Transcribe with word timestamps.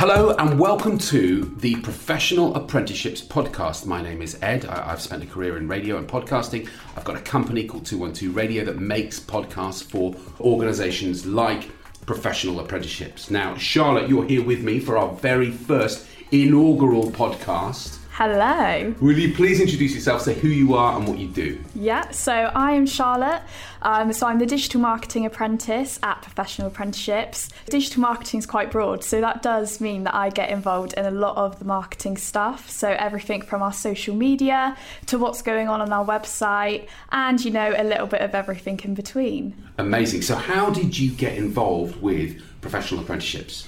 Hello 0.00 0.34
and 0.38 0.58
welcome 0.58 0.96
to 0.96 1.54
the 1.58 1.76
Professional 1.82 2.54
Apprenticeships 2.54 3.20
Podcast. 3.20 3.84
My 3.84 4.00
name 4.00 4.22
is 4.22 4.38
Ed. 4.40 4.64
I- 4.64 4.88
have 4.88 5.02
spent 5.02 5.22
a 5.22 5.26
career 5.26 5.58
in 5.58 5.68
radio 5.68 5.98
and 5.98 6.08
podcasting. 6.08 6.70
I've 6.96 7.04
got 7.04 7.16
a 7.16 7.20
company 7.20 7.64
called 7.64 7.84
212 7.84 8.34
Radio 8.34 8.64
that 8.64 8.78
makes 8.78 9.20
podcasts 9.20 9.84
for 9.84 10.16
organisations 10.40 11.26
like 11.26 11.68
Professional 12.06 12.60
Apprenticeships. 12.60 13.30
Now, 13.30 13.56
Charlotte, 13.56 14.08
you're 14.08 14.24
here 14.24 14.42
with 14.42 14.62
me 14.62 14.80
for 14.80 14.96
our 14.96 15.12
very 15.16 15.50
first 15.50 16.06
inaugural 16.32 17.10
podcast. 17.10 17.98
Hello. 18.22 18.94
Will 19.00 19.18
you 19.18 19.32
please 19.32 19.62
introduce 19.62 19.94
yourself, 19.94 20.20
say 20.20 20.34
who 20.34 20.48
you 20.48 20.74
are 20.74 20.94
and 20.94 21.08
what 21.08 21.16
you 21.16 21.26
do? 21.26 21.58
Yeah, 21.74 22.10
so 22.10 22.34
I 22.34 22.72
am 22.72 22.84
Charlotte. 22.84 23.40
Um, 23.80 24.12
so 24.12 24.26
I'm 24.26 24.38
the 24.38 24.44
digital 24.44 24.78
marketing 24.78 25.24
apprentice 25.24 25.98
at 26.02 26.20
Professional 26.20 26.68
Apprenticeships. 26.68 27.48
Digital 27.70 28.02
marketing 28.02 28.40
is 28.40 28.44
quite 28.44 28.70
broad, 28.70 29.02
so 29.02 29.22
that 29.22 29.40
does 29.40 29.80
mean 29.80 30.04
that 30.04 30.14
I 30.14 30.28
get 30.28 30.50
involved 30.50 30.92
in 30.98 31.06
a 31.06 31.10
lot 31.10 31.38
of 31.38 31.60
the 31.60 31.64
marketing 31.64 32.18
stuff. 32.18 32.68
So 32.68 32.90
everything 32.90 33.40
from 33.40 33.62
our 33.62 33.72
social 33.72 34.14
media 34.14 34.76
to 35.06 35.18
what's 35.18 35.40
going 35.40 35.68
on 35.68 35.80
on 35.80 35.90
our 35.90 36.04
website, 36.04 36.88
and 37.12 37.42
you 37.42 37.50
know, 37.50 37.72
a 37.74 37.84
little 37.84 38.06
bit 38.06 38.20
of 38.20 38.34
everything 38.34 38.78
in 38.84 38.92
between. 38.92 39.56
Amazing. 39.78 40.20
So, 40.20 40.36
how 40.36 40.68
did 40.68 40.98
you 40.98 41.10
get 41.10 41.38
involved 41.38 42.02
with 42.02 42.42
professional 42.60 43.00
apprenticeships? 43.00 43.66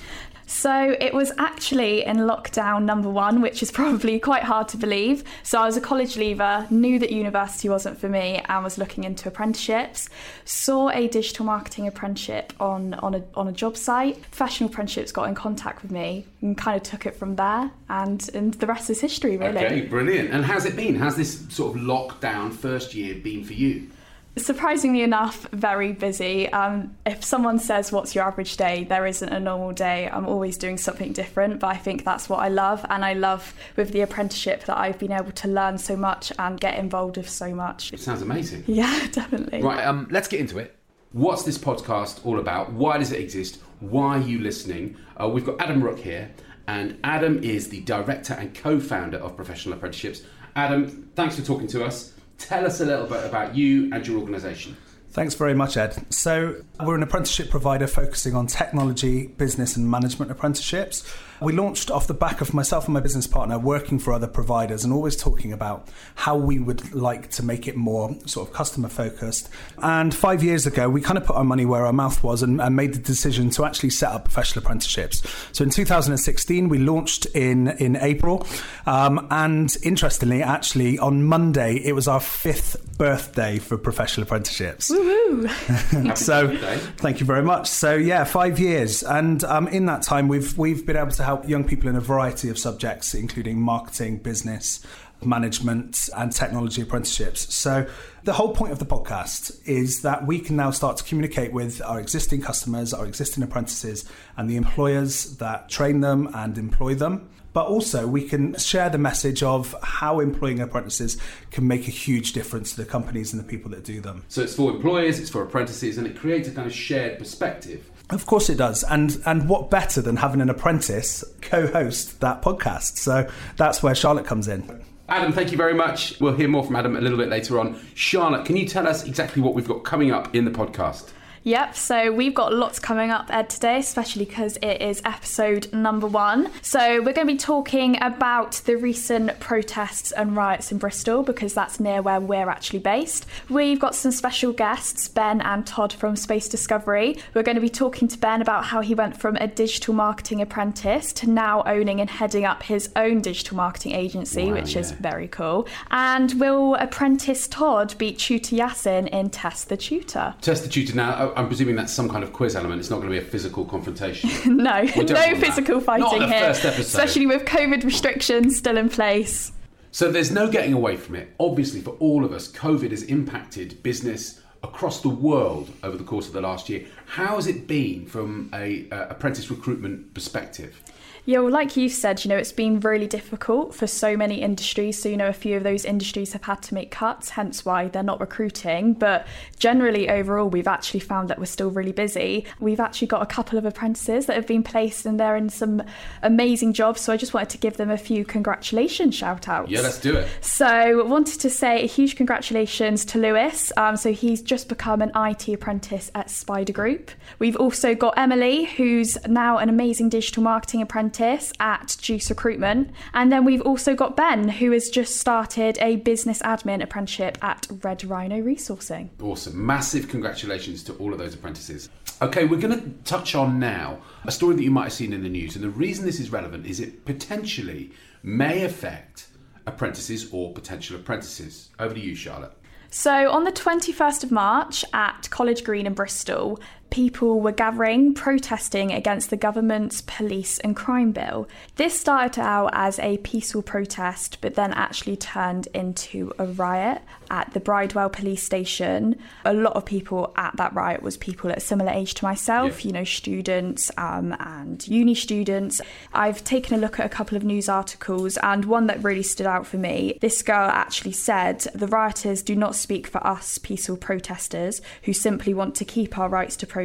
So 0.52 0.94
it 1.00 1.14
was 1.14 1.32
actually 1.38 2.04
in 2.04 2.18
lockdown 2.18 2.84
number 2.84 3.08
one, 3.08 3.40
which 3.40 3.62
is 3.62 3.70
probably 3.80 4.20
quite 4.20 4.42
hard 4.42 4.68
to 4.68 4.76
believe. 4.76 5.24
So 5.42 5.58
I 5.58 5.64
was 5.64 5.78
a 5.78 5.80
college 5.80 6.16
leaver, 6.16 6.66
knew 6.70 6.98
that 6.98 7.10
university 7.10 7.70
wasn't 7.70 7.98
for 7.98 8.08
me, 8.08 8.42
and 8.46 8.62
was 8.62 8.76
looking 8.76 9.04
into 9.04 9.28
apprenticeships. 9.28 10.10
Saw 10.44 10.90
a 10.90 11.08
digital 11.08 11.46
marketing 11.46 11.86
apprenticeship 11.86 12.52
on 12.60 12.94
on 12.94 13.14
a 13.14 13.24
on 13.34 13.48
a 13.48 13.52
job 13.52 13.78
site. 13.78 14.20
Professional 14.20 14.68
apprenticeships 14.68 15.10
got 15.10 15.26
in 15.26 15.34
contact 15.34 15.82
with 15.82 15.90
me 15.90 16.26
and 16.42 16.56
kind 16.56 16.76
of 16.76 16.82
took 16.82 17.06
it 17.06 17.16
from 17.16 17.36
there, 17.36 17.70
and 17.88 18.28
and 18.34 18.54
the 18.54 18.66
rest 18.66 18.90
is 18.90 19.00
history, 19.00 19.38
really. 19.38 19.64
Okay, 19.64 19.80
brilliant. 19.80 20.30
And 20.30 20.44
how's 20.44 20.66
it 20.66 20.76
been? 20.76 20.96
How's 20.96 21.16
this 21.16 21.46
sort 21.48 21.74
of 21.74 21.82
lockdown 21.82 22.52
first 22.52 22.94
year 22.94 23.14
been 23.14 23.42
for 23.42 23.54
you? 23.54 23.88
Surprisingly 24.36 25.02
enough, 25.02 25.46
very 25.52 25.92
busy. 25.92 26.50
Um, 26.52 26.96
if 27.04 27.22
someone 27.22 27.58
says, 27.58 27.92
What's 27.92 28.14
your 28.14 28.24
average 28.24 28.56
day? 28.56 28.84
there 28.84 29.06
isn't 29.06 29.28
a 29.28 29.38
normal 29.38 29.72
day. 29.72 30.08
I'm 30.10 30.26
always 30.26 30.56
doing 30.56 30.78
something 30.78 31.12
different, 31.12 31.60
but 31.60 31.66
I 31.66 31.76
think 31.76 32.04
that's 32.04 32.30
what 32.30 32.38
I 32.38 32.48
love. 32.48 32.84
And 32.88 33.04
I 33.04 33.12
love 33.12 33.54
with 33.76 33.92
the 33.92 34.00
apprenticeship 34.00 34.64
that 34.64 34.78
I've 34.78 34.98
been 34.98 35.12
able 35.12 35.32
to 35.32 35.48
learn 35.48 35.76
so 35.76 35.96
much 35.96 36.32
and 36.38 36.58
get 36.58 36.78
involved 36.78 37.18
with 37.18 37.28
so 37.28 37.54
much. 37.54 37.92
It 37.92 38.00
sounds 38.00 38.22
amazing. 38.22 38.64
Yeah, 38.66 39.06
definitely. 39.12 39.62
Right, 39.62 39.84
um, 39.84 40.08
let's 40.10 40.28
get 40.28 40.40
into 40.40 40.58
it. 40.58 40.76
What's 41.12 41.42
this 41.42 41.58
podcast 41.58 42.24
all 42.24 42.38
about? 42.38 42.72
Why 42.72 42.96
does 42.96 43.12
it 43.12 43.20
exist? 43.20 43.60
Why 43.80 44.16
are 44.16 44.20
you 44.20 44.38
listening? 44.38 44.96
Uh, 45.20 45.28
we've 45.28 45.44
got 45.44 45.60
Adam 45.60 45.84
Rook 45.84 45.98
here, 45.98 46.30
and 46.66 46.98
Adam 47.04 47.42
is 47.44 47.68
the 47.68 47.82
director 47.82 48.32
and 48.32 48.54
co 48.54 48.80
founder 48.80 49.18
of 49.18 49.36
Professional 49.36 49.74
Apprenticeships. 49.74 50.22
Adam, 50.56 51.10
thanks 51.14 51.36
for 51.36 51.42
talking 51.42 51.66
to 51.68 51.84
us. 51.84 52.14
Tell 52.48 52.66
us 52.66 52.80
a 52.80 52.84
little 52.84 53.06
bit 53.06 53.24
about 53.24 53.54
you 53.56 53.88
and 53.92 54.06
your 54.06 54.18
organisation. 54.18 54.76
Thanks 55.12 55.34
very 55.34 55.52
much, 55.52 55.76
Ed. 55.76 55.94
So, 56.10 56.56
we're 56.82 56.94
an 56.94 57.02
apprenticeship 57.02 57.50
provider 57.50 57.86
focusing 57.86 58.34
on 58.34 58.46
technology, 58.46 59.26
business, 59.26 59.76
and 59.76 59.90
management 59.90 60.30
apprenticeships. 60.30 61.04
We 61.42 61.52
launched 61.52 61.90
off 61.90 62.06
the 62.06 62.14
back 62.14 62.40
of 62.40 62.54
myself 62.54 62.84
and 62.84 62.94
my 62.94 63.00
business 63.00 63.26
partner 63.26 63.58
working 63.58 63.98
for 63.98 64.12
other 64.12 64.28
providers 64.28 64.84
and 64.84 64.92
always 64.92 65.16
talking 65.16 65.52
about 65.52 65.88
how 66.14 66.36
we 66.36 66.60
would 66.60 66.94
like 66.94 67.30
to 67.32 67.42
make 67.42 67.66
it 67.66 67.76
more 67.76 68.16
sort 68.26 68.48
of 68.48 68.54
customer 68.54 68.88
focused. 68.88 69.50
And 69.78 70.14
five 70.14 70.42
years 70.42 70.66
ago, 70.66 70.88
we 70.88 71.00
kind 71.00 71.18
of 71.18 71.26
put 71.26 71.36
our 71.36 71.44
money 71.44 71.66
where 71.66 71.84
our 71.84 71.92
mouth 71.92 72.22
was 72.22 72.42
and, 72.42 72.60
and 72.60 72.76
made 72.76 72.94
the 72.94 73.00
decision 73.00 73.50
to 73.50 73.64
actually 73.64 73.90
set 73.90 74.12
up 74.12 74.24
professional 74.24 74.64
apprenticeships. 74.64 75.22
So, 75.52 75.64
in 75.64 75.70
2016, 75.70 76.70
we 76.70 76.78
launched 76.78 77.26
in, 77.26 77.68
in 77.68 77.96
April. 77.96 78.46
Um, 78.86 79.26
and 79.30 79.76
interestingly, 79.82 80.42
actually, 80.42 80.98
on 80.98 81.24
Monday, 81.24 81.74
it 81.84 81.92
was 81.92 82.08
our 82.08 82.20
fifth 82.20 82.96
birthday 82.96 83.58
for 83.58 83.76
professional 83.76 84.22
apprenticeships. 84.22 84.90
so 86.14 86.56
thank 86.96 87.20
you 87.20 87.26
very 87.26 87.42
much. 87.42 87.68
So 87.68 87.94
yeah, 87.94 88.24
five 88.24 88.58
years, 88.58 89.02
and 89.02 89.42
um, 89.44 89.68
in 89.68 89.86
that 89.86 90.02
time, 90.02 90.28
we've 90.28 90.56
we've 90.56 90.84
been 90.86 90.96
able 90.96 91.10
to 91.12 91.24
help 91.24 91.48
young 91.48 91.64
people 91.64 91.88
in 91.88 91.96
a 91.96 92.00
variety 92.00 92.48
of 92.48 92.58
subjects, 92.58 93.14
including 93.14 93.60
marketing, 93.60 94.18
business, 94.18 94.84
management, 95.24 96.08
and 96.16 96.32
technology 96.32 96.82
apprenticeships. 96.82 97.52
So 97.54 97.86
the 98.24 98.32
whole 98.32 98.54
point 98.54 98.72
of 98.72 98.78
the 98.78 98.86
podcast 98.86 99.60
is 99.66 100.02
that 100.02 100.26
we 100.26 100.38
can 100.38 100.56
now 100.56 100.70
start 100.70 100.96
to 100.98 101.04
communicate 101.04 101.52
with 101.52 101.82
our 101.82 102.00
existing 102.00 102.40
customers, 102.40 102.94
our 102.94 103.06
existing 103.06 103.42
apprentices, 103.42 104.04
and 104.36 104.48
the 104.48 104.56
employers 104.56 105.36
that 105.38 105.68
train 105.68 106.00
them 106.00 106.30
and 106.34 106.56
employ 106.58 106.94
them 106.94 107.28
but 107.52 107.66
also 107.66 108.06
we 108.06 108.22
can 108.22 108.56
share 108.58 108.88
the 108.90 108.98
message 108.98 109.42
of 109.42 109.74
how 109.82 110.20
employing 110.20 110.60
apprentices 110.60 111.16
can 111.50 111.66
make 111.66 111.88
a 111.88 111.90
huge 111.90 112.32
difference 112.32 112.72
to 112.72 112.82
the 112.82 112.86
companies 112.86 113.32
and 113.32 113.42
the 113.42 113.46
people 113.46 113.70
that 113.70 113.84
do 113.84 114.00
them. 114.00 114.24
So 114.28 114.42
it's 114.42 114.54
for 114.54 114.70
employers, 114.70 115.18
it's 115.18 115.30
for 115.30 115.42
apprentices, 115.42 115.98
and 115.98 116.06
it 116.06 116.16
creates 116.16 116.48
a 116.48 116.52
kind 116.52 116.66
of 116.66 116.74
shared 116.74 117.18
perspective. 117.18 117.88
Of 118.10 118.26
course 118.26 118.50
it 118.50 118.56
does. 118.56 118.84
And 118.84 119.20
and 119.26 119.48
what 119.48 119.70
better 119.70 120.02
than 120.02 120.16
having 120.16 120.40
an 120.40 120.50
apprentice 120.50 121.24
co-host 121.40 122.20
that 122.20 122.42
podcast? 122.42 122.98
So 122.98 123.28
that's 123.56 123.82
where 123.82 123.94
Charlotte 123.94 124.26
comes 124.26 124.48
in. 124.48 124.84
Adam, 125.08 125.32
thank 125.32 125.50
you 125.50 125.58
very 125.58 125.74
much. 125.74 126.18
We'll 126.20 126.34
hear 126.34 126.48
more 126.48 126.64
from 126.64 126.76
Adam 126.76 126.96
a 126.96 127.00
little 127.00 127.18
bit 127.18 127.28
later 127.28 127.58
on. 127.58 127.78
Charlotte, 127.94 128.46
can 128.46 128.56
you 128.56 128.66
tell 128.66 128.86
us 128.86 129.04
exactly 129.04 129.42
what 129.42 129.54
we've 129.54 129.68
got 129.68 129.84
coming 129.84 130.10
up 130.10 130.34
in 130.34 130.44
the 130.44 130.50
podcast? 130.50 131.10
Yep, 131.44 131.74
so 131.74 132.12
we've 132.12 132.34
got 132.34 132.54
lots 132.54 132.78
coming 132.78 133.10
up, 133.10 133.26
Ed, 133.28 133.50
today, 133.50 133.78
especially 133.78 134.24
because 134.24 134.58
it 134.62 134.80
is 134.80 135.02
episode 135.04 135.72
number 135.72 136.06
one. 136.06 136.52
So 136.62 137.02
we're 137.02 137.12
going 137.12 137.26
to 137.26 137.32
be 137.32 137.36
talking 137.36 138.00
about 138.00 138.52
the 138.64 138.76
recent 138.76 139.40
protests 139.40 140.12
and 140.12 140.36
riots 140.36 140.70
in 140.70 140.78
Bristol 140.78 141.24
because 141.24 141.52
that's 141.52 141.80
near 141.80 142.00
where 142.00 142.20
we're 142.20 142.48
actually 142.48 142.78
based. 142.78 143.26
We've 143.50 143.80
got 143.80 143.96
some 143.96 144.12
special 144.12 144.52
guests, 144.52 145.08
Ben 145.08 145.40
and 145.40 145.66
Todd 145.66 145.92
from 145.92 146.14
Space 146.14 146.48
Discovery. 146.48 147.18
We're 147.34 147.42
going 147.42 147.56
to 147.56 147.60
be 147.60 147.68
talking 147.68 148.06
to 148.06 148.18
Ben 148.18 148.40
about 148.40 148.66
how 148.66 148.80
he 148.80 148.94
went 148.94 149.16
from 149.16 149.34
a 149.36 149.48
digital 149.48 149.94
marketing 149.94 150.42
apprentice 150.42 151.12
to 151.14 151.28
now 151.28 151.64
owning 151.66 152.00
and 152.00 152.08
heading 152.08 152.44
up 152.44 152.62
his 152.62 152.88
own 152.94 153.20
digital 153.20 153.56
marketing 153.56 153.92
agency, 153.92 154.44
wow, 154.44 154.60
which 154.60 154.74
yeah. 154.74 154.82
is 154.82 154.92
very 154.92 155.26
cool. 155.26 155.66
And 155.90 156.38
will 156.38 156.76
apprentice 156.76 157.48
Todd 157.48 157.96
beat 157.98 158.20
Tutor 158.20 158.54
Yasin 158.54 159.08
in 159.08 159.28
Test 159.30 159.68
the 159.68 159.76
Tutor? 159.76 160.36
Test 160.40 160.62
the 160.62 160.68
Tutor 160.68 160.94
now 160.94 161.31
I'm 161.36 161.46
presuming 161.46 161.76
that's 161.76 161.92
some 161.92 162.08
kind 162.08 162.24
of 162.24 162.32
quiz 162.32 162.56
element. 162.56 162.80
It's 162.80 162.90
not 162.90 163.00
going 163.00 163.12
to 163.12 163.20
be 163.20 163.24
a 163.24 163.28
physical 163.28 163.64
confrontation. 163.64 164.30
no, 164.56 164.82
no 164.82 165.34
physical 165.36 165.80
that. 165.80 165.84
fighting 165.84 166.28
here, 166.28 166.50
especially 166.50 167.26
with 167.26 167.44
COVID 167.44 167.84
restrictions 167.84 168.56
still 168.56 168.76
in 168.76 168.88
place. 168.88 169.52
So 169.90 170.10
there's 170.10 170.30
no 170.30 170.50
getting 170.50 170.72
away 170.72 170.96
from 170.96 171.16
it. 171.16 171.34
Obviously, 171.38 171.80
for 171.80 171.90
all 171.98 172.24
of 172.24 172.32
us, 172.32 172.50
COVID 172.50 172.90
has 172.90 173.02
impacted 173.02 173.82
business 173.82 174.40
across 174.62 175.00
the 175.02 175.08
world 175.08 175.70
over 175.82 175.96
the 175.96 176.04
course 176.04 176.26
of 176.26 176.32
the 176.32 176.40
last 176.40 176.68
year. 176.68 176.86
How 177.06 177.36
has 177.36 177.46
it 177.46 177.66
been 177.66 178.06
from 178.06 178.48
a 178.54 178.88
uh, 178.90 179.08
apprentice 179.08 179.50
recruitment 179.50 180.14
perspective? 180.14 180.80
Yeah, 181.24 181.38
well, 181.38 181.52
like 181.52 181.76
you 181.76 181.88
said, 181.88 182.24
you 182.24 182.28
know, 182.30 182.36
it's 182.36 182.50
been 182.50 182.80
really 182.80 183.06
difficult 183.06 183.76
for 183.76 183.86
so 183.86 184.16
many 184.16 184.42
industries. 184.42 185.00
So, 185.00 185.08
you 185.08 185.16
know, 185.16 185.28
a 185.28 185.32
few 185.32 185.56
of 185.56 185.62
those 185.62 185.84
industries 185.84 186.32
have 186.32 186.42
had 186.42 186.62
to 186.62 186.74
make 186.74 186.90
cuts, 186.90 187.30
hence 187.30 187.64
why 187.64 187.86
they're 187.86 188.02
not 188.02 188.20
recruiting. 188.20 188.94
But 188.94 189.28
generally, 189.56 190.10
overall, 190.10 190.48
we've 190.48 190.66
actually 190.66 190.98
found 190.98 191.30
that 191.30 191.38
we're 191.38 191.44
still 191.44 191.70
really 191.70 191.92
busy. 191.92 192.44
We've 192.58 192.80
actually 192.80 193.06
got 193.06 193.22
a 193.22 193.26
couple 193.26 193.56
of 193.56 193.64
apprentices 193.64 194.26
that 194.26 194.34
have 194.34 194.48
been 194.48 194.64
placed 194.64 195.06
and 195.06 195.20
they're 195.20 195.36
in 195.36 195.48
some 195.48 195.84
amazing 196.22 196.72
jobs. 196.72 197.00
So, 197.02 197.12
I 197.12 197.16
just 197.16 197.32
wanted 197.32 197.50
to 197.50 197.58
give 197.58 197.76
them 197.76 197.90
a 197.90 197.98
few 197.98 198.24
congratulations 198.24 199.14
shout 199.14 199.48
outs. 199.48 199.70
Yeah, 199.70 199.82
let's 199.82 200.00
do 200.00 200.16
it. 200.16 200.28
So, 200.40 201.04
wanted 201.04 201.38
to 201.40 201.50
say 201.50 201.84
a 201.84 201.86
huge 201.86 202.16
congratulations 202.16 203.04
to 203.06 203.18
Lewis. 203.18 203.70
Um, 203.76 203.96
so, 203.96 204.12
he's 204.12 204.42
just 204.42 204.68
become 204.68 205.00
an 205.00 205.12
IT 205.14 205.46
apprentice 205.48 206.10
at 206.16 206.30
Spider 206.30 206.72
Group. 206.72 207.12
We've 207.38 207.56
also 207.56 207.94
got 207.94 208.18
Emily, 208.18 208.64
who's 208.64 209.16
now 209.28 209.58
an 209.58 209.68
amazing 209.68 210.08
digital 210.08 210.42
marketing 210.42 210.82
apprentice 210.82 211.11
apprentice 211.12 211.52
at 211.60 211.96
Juice 212.00 212.30
Recruitment. 212.30 212.90
And 213.12 213.30
then 213.30 213.44
we've 213.44 213.60
also 213.62 213.94
got 213.94 214.16
Ben, 214.16 214.48
who 214.48 214.70
has 214.72 214.88
just 214.88 215.16
started 215.16 215.76
a 215.80 215.96
business 215.96 216.40
admin 216.40 216.82
apprenticeship 216.82 217.36
at 217.42 217.66
Red 217.82 218.04
Rhino 218.04 218.40
Resourcing. 218.40 219.10
Awesome. 219.20 219.64
Massive 219.64 220.08
congratulations 220.08 220.82
to 220.84 220.94
all 220.94 221.12
of 221.12 221.18
those 221.18 221.34
apprentices. 221.34 221.90
Okay, 222.22 222.44
we're 222.44 222.60
going 222.60 222.80
to 222.80 222.90
touch 223.04 223.34
on 223.34 223.58
now 223.58 223.98
a 224.24 224.32
story 224.32 224.54
that 224.54 224.62
you 224.62 224.70
might 224.70 224.84
have 224.84 224.92
seen 224.92 225.12
in 225.12 225.22
the 225.22 225.28
news. 225.28 225.54
And 225.54 225.64
the 225.64 225.70
reason 225.70 226.06
this 226.06 226.20
is 226.20 226.30
relevant 226.30 226.66
is 226.66 226.80
it 226.80 227.04
potentially 227.04 227.90
may 228.22 228.64
affect 228.64 229.26
apprentices 229.66 230.32
or 230.32 230.52
potential 230.52 230.96
apprentices. 230.96 231.70
Over 231.78 231.94
to 231.94 232.00
you, 232.00 232.14
Charlotte. 232.14 232.52
So, 232.94 233.30
on 233.30 233.44
the 233.44 233.52
21st 233.52 234.24
of 234.24 234.30
March 234.30 234.84
at 234.92 235.28
College 235.30 235.64
Green 235.64 235.86
in 235.86 235.94
Bristol, 235.94 236.60
people 236.92 237.40
were 237.40 237.52
gathering, 237.52 238.12
protesting 238.12 238.92
against 238.92 239.30
the 239.30 239.36
government's 239.36 240.02
police 240.02 240.58
and 240.58 240.76
crime 240.76 241.10
bill. 241.10 241.48
This 241.76 241.98
started 241.98 242.42
out 242.42 242.68
as 242.74 242.98
a 242.98 243.16
peaceful 243.18 243.62
protest, 243.62 244.36
but 244.42 244.56
then 244.56 244.74
actually 244.74 245.16
turned 245.16 245.68
into 245.68 246.34
a 246.38 246.44
riot 246.44 247.00
at 247.30 247.50
the 247.54 247.60
Bridewell 247.60 248.12
police 248.12 248.42
station. 248.42 249.16
A 249.46 249.54
lot 249.54 249.72
of 249.72 249.86
people 249.86 250.34
at 250.36 250.54
that 250.58 250.74
riot 250.74 251.02
was 251.02 251.16
people 251.16 251.50
at 251.50 251.56
a 251.56 251.60
similar 251.60 251.90
age 251.90 252.12
to 252.14 252.26
myself, 252.26 252.84
yeah. 252.84 252.88
you 252.88 252.92
know, 252.92 253.04
students 253.04 253.90
um, 253.96 254.36
and 254.38 254.86
uni 254.86 255.14
students. 255.14 255.80
I've 256.12 256.44
taken 256.44 256.76
a 256.76 256.78
look 256.78 257.00
at 257.00 257.06
a 257.06 257.08
couple 257.08 257.38
of 257.38 257.42
news 257.42 257.70
articles, 257.70 258.36
and 258.42 258.66
one 258.66 258.86
that 258.88 259.02
really 259.02 259.22
stood 259.22 259.46
out 259.46 259.66
for 259.66 259.78
me. 259.78 260.18
This 260.20 260.42
girl 260.42 260.68
actually 260.68 261.12
said, 261.12 261.60
The 261.74 261.86
rioters 261.86 262.42
do 262.42 262.54
not 262.54 262.74
speak 262.74 263.06
for 263.06 263.26
us, 263.26 263.56
peaceful 263.56 263.96
protesters, 263.96 264.82
who 265.04 265.14
simply 265.14 265.54
want 265.54 265.74
to 265.76 265.86
keep 265.86 266.18
our 266.18 266.28
rights 266.28 266.54
to 266.56 266.66
protest 266.66 266.81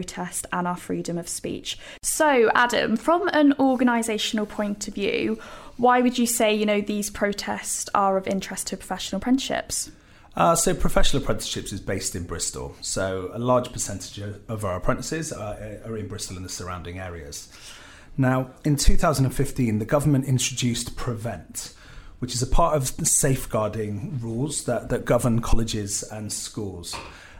and 0.51 0.67
our 0.67 0.77
freedom 0.77 1.17
of 1.17 1.27
speech. 1.29 1.77
So, 2.01 2.49
Adam, 2.53 2.97
from 2.97 3.27
an 3.29 3.53
organisational 3.53 4.47
point 4.47 4.87
of 4.87 4.93
view, 4.93 5.39
why 5.77 6.01
would 6.01 6.17
you 6.17 6.25
say, 6.25 6.53
you 6.53 6.65
know, 6.65 6.81
these 6.81 7.09
protests 7.09 7.89
are 7.93 8.17
of 8.17 8.27
interest 8.27 8.67
to 8.67 8.77
professional 8.77 9.17
apprenticeships? 9.17 9.91
Uh, 10.35 10.55
so, 10.55 10.73
professional 10.73 11.21
apprenticeships 11.23 11.71
is 11.71 11.81
based 11.81 12.15
in 12.15 12.23
Bristol. 12.23 12.75
So, 12.81 13.31
a 13.33 13.39
large 13.39 13.71
percentage 13.71 14.19
of 14.47 14.65
our 14.65 14.77
apprentices 14.77 15.31
are, 15.31 15.55
are 15.85 15.97
in 15.97 16.07
Bristol 16.07 16.37
and 16.37 16.45
the 16.45 16.49
surrounding 16.49 16.99
areas. 16.99 17.49
Now, 18.17 18.51
in 18.63 18.75
2015, 18.75 19.79
the 19.79 19.85
government 19.85 20.25
introduced 20.25 20.95
Prevent, 20.95 21.73
which 22.19 22.33
is 22.33 22.41
a 22.41 22.47
part 22.47 22.75
of 22.75 22.97
the 22.97 23.05
safeguarding 23.05 24.19
rules 24.19 24.65
that, 24.65 24.89
that 24.89 25.05
govern 25.05 25.39
colleges 25.39 26.03
and 26.03 26.33
schools. 26.33 26.95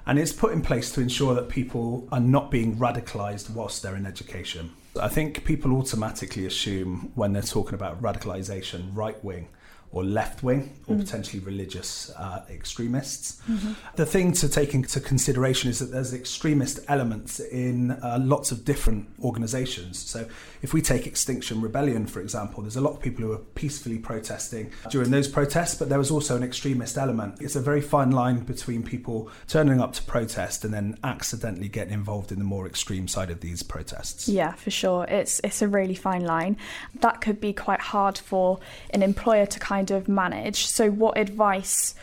And 0.08 0.18
it's 0.18 0.32
put 0.32 0.54
in 0.54 0.62
place 0.62 0.92
to 0.94 1.02
ensure 1.02 1.36
that 1.36 1.50
people 1.50 2.08
are 2.14 2.20
not 2.20 2.50
being 2.50 2.78
radicalised 2.78 3.50
whilst 3.50 3.84
they're 3.84 3.98
in 3.98 4.06
education. 4.06 4.72
I 5.00 5.10
think 5.10 5.44
people 5.44 5.74
automatically 5.74 6.46
assume 6.46 7.12
when 7.14 7.34
they're 7.34 7.42
talking 7.42 7.74
about 7.74 8.02
radicalisation, 8.02 8.96
right 8.96 9.22
wing 9.24 9.50
or 9.92 10.04
left 10.04 10.44
wing 10.44 10.76
or 10.88 10.96
mm. 10.96 11.00
potentially 11.00 11.40
religious 11.40 12.12
uh, 12.18 12.44
extremists. 12.50 13.42
Mm-hmm. 13.50 13.74
The 13.96 14.06
thing 14.06 14.34
to 14.34 14.50
take 14.50 14.74
into 14.74 15.00
consideration 15.00 15.70
is 15.70 15.80
that 15.80 15.92
there's 15.92 16.14
extremist 16.14 16.80
elements 16.88 17.40
in 17.40 17.92
uh, 17.92 18.20
lots 18.22 18.52
of 18.52 18.66
different 18.66 19.08
organisations. 19.24 19.98
So, 19.98 20.28
if 20.62 20.74
we 20.74 20.82
take 20.82 21.08
Extinction 21.08 21.62
Rebellion, 21.62 22.08
for 22.08 22.20
example, 22.20 22.64
there's 22.64 22.76
a 22.76 22.82
lot 22.82 22.92
of 22.92 23.02
people 23.02 23.24
who 23.24 23.32
are 23.32 23.38
peacefully 23.38 24.00
protesting 24.00 24.72
during 24.90 25.12
those 25.12 25.28
protests, 25.28 25.76
but 25.76 25.88
there 25.90 26.00
was 26.00 26.12
also 26.12 26.36
an 26.36 26.44
extremist 26.44 26.98
element. 26.98 27.42
It's 27.42 27.56
a 27.56 27.62
very 27.62 27.82
fine 27.82 28.12
line 28.12 28.40
between 28.40 28.84
people 28.84 29.30
turning 29.48 29.80
up 29.80 29.94
to 29.94 30.04
protest 30.04 30.66
and 30.66 30.74
then 30.74 30.98
accidentally 31.04 31.70
getting 31.70 31.94
involved 31.94 32.32
in 32.32 32.40
the 32.40 32.46
more 32.46 32.66
extreme 32.66 33.08
side 33.08 33.30
of 33.30 33.42
these 33.42 33.64
protests. 33.64 34.28
Yeah, 34.28 34.54
for 34.54 34.72
sure. 34.72 35.06
It's 35.06 35.40
it's 35.44 35.62
a 35.62 35.68
really 35.68 35.96
fine 35.96 36.26
line. 36.26 36.58
That 37.02 37.22
could 37.22 37.40
be 37.40 37.54
quite 37.54 37.80
hard 37.80 38.18
for 38.18 38.60
an 38.90 39.04
employer 39.04 39.46
to 39.46 39.60
kind 39.60 39.77
kind 39.78 39.92
of 39.92 40.08
manage. 40.08 40.66
So, 40.66 40.90
what 40.90 41.18
advice, 41.18 41.94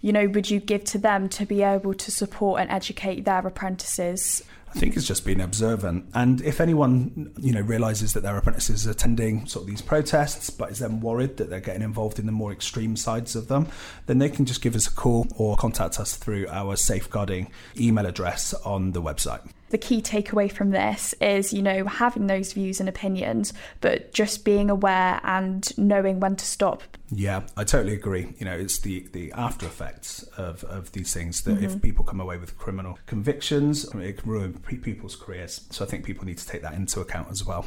you 0.00 0.12
know, 0.12 0.26
would 0.28 0.50
you 0.50 0.60
give 0.60 0.84
to 0.84 0.98
them 0.98 1.28
to 1.30 1.46
be 1.46 1.62
able 1.62 1.94
to 1.94 2.10
support 2.10 2.60
and 2.60 2.70
educate 2.70 3.24
their 3.24 3.46
apprentices? 3.46 4.42
I 4.74 4.78
think 4.78 4.96
it's 4.96 5.06
just 5.06 5.26
being 5.26 5.42
observant. 5.42 6.06
And 6.14 6.40
if 6.40 6.58
anyone, 6.58 7.32
you 7.38 7.52
know, 7.52 7.60
realizes 7.60 8.14
that 8.14 8.22
their 8.22 8.38
apprentices 8.38 8.86
are 8.86 8.92
attending 8.92 9.46
sort 9.46 9.64
of 9.64 9.68
these 9.68 9.82
protests, 9.82 10.48
but 10.48 10.70
is 10.70 10.78
then 10.78 11.00
worried 11.00 11.36
that 11.36 11.50
they're 11.50 11.60
getting 11.60 11.82
involved 11.82 12.18
in 12.18 12.24
the 12.24 12.32
more 12.32 12.52
extreme 12.52 12.96
sides 12.96 13.36
of 13.36 13.48
them, 13.48 13.68
then 14.06 14.18
they 14.18 14.30
can 14.30 14.46
just 14.46 14.62
give 14.62 14.74
us 14.74 14.86
a 14.86 14.90
call 14.90 15.26
or 15.36 15.56
contact 15.56 16.00
us 16.00 16.16
through 16.16 16.46
our 16.48 16.76
safeguarding 16.76 17.50
email 17.78 18.06
address 18.06 18.54
on 18.64 18.92
the 18.92 19.02
website 19.02 19.46
the 19.72 19.78
key 19.78 20.00
takeaway 20.00 20.52
from 20.52 20.70
this 20.70 21.14
is, 21.14 21.52
you 21.52 21.62
know, 21.62 21.86
having 21.86 22.26
those 22.26 22.52
views 22.52 22.78
and 22.78 22.88
opinions, 22.88 23.52
but 23.80 24.12
just 24.12 24.44
being 24.44 24.70
aware 24.70 25.18
and 25.24 25.76
knowing 25.78 26.20
when 26.20 26.36
to 26.36 26.44
stop. 26.44 26.82
Yeah, 27.10 27.42
I 27.56 27.64
totally 27.64 27.94
agree. 27.94 28.34
You 28.38 28.44
know, 28.44 28.56
it's 28.56 28.78
the, 28.78 29.08
the 29.12 29.32
after 29.32 29.66
effects 29.66 30.22
of, 30.36 30.62
of 30.64 30.92
these 30.92 31.12
things 31.12 31.42
that 31.42 31.56
mm-hmm. 31.56 31.64
if 31.64 31.82
people 31.82 32.04
come 32.04 32.20
away 32.20 32.36
with 32.36 32.56
criminal 32.58 32.98
convictions, 33.06 33.84
it 33.94 34.18
can 34.18 34.30
ruin 34.30 34.52
people's 34.60 35.16
careers. 35.16 35.66
So 35.70 35.84
I 35.84 35.88
think 35.88 36.04
people 36.04 36.26
need 36.26 36.38
to 36.38 36.46
take 36.46 36.62
that 36.62 36.74
into 36.74 37.00
account 37.00 37.30
as 37.30 37.44
well. 37.44 37.66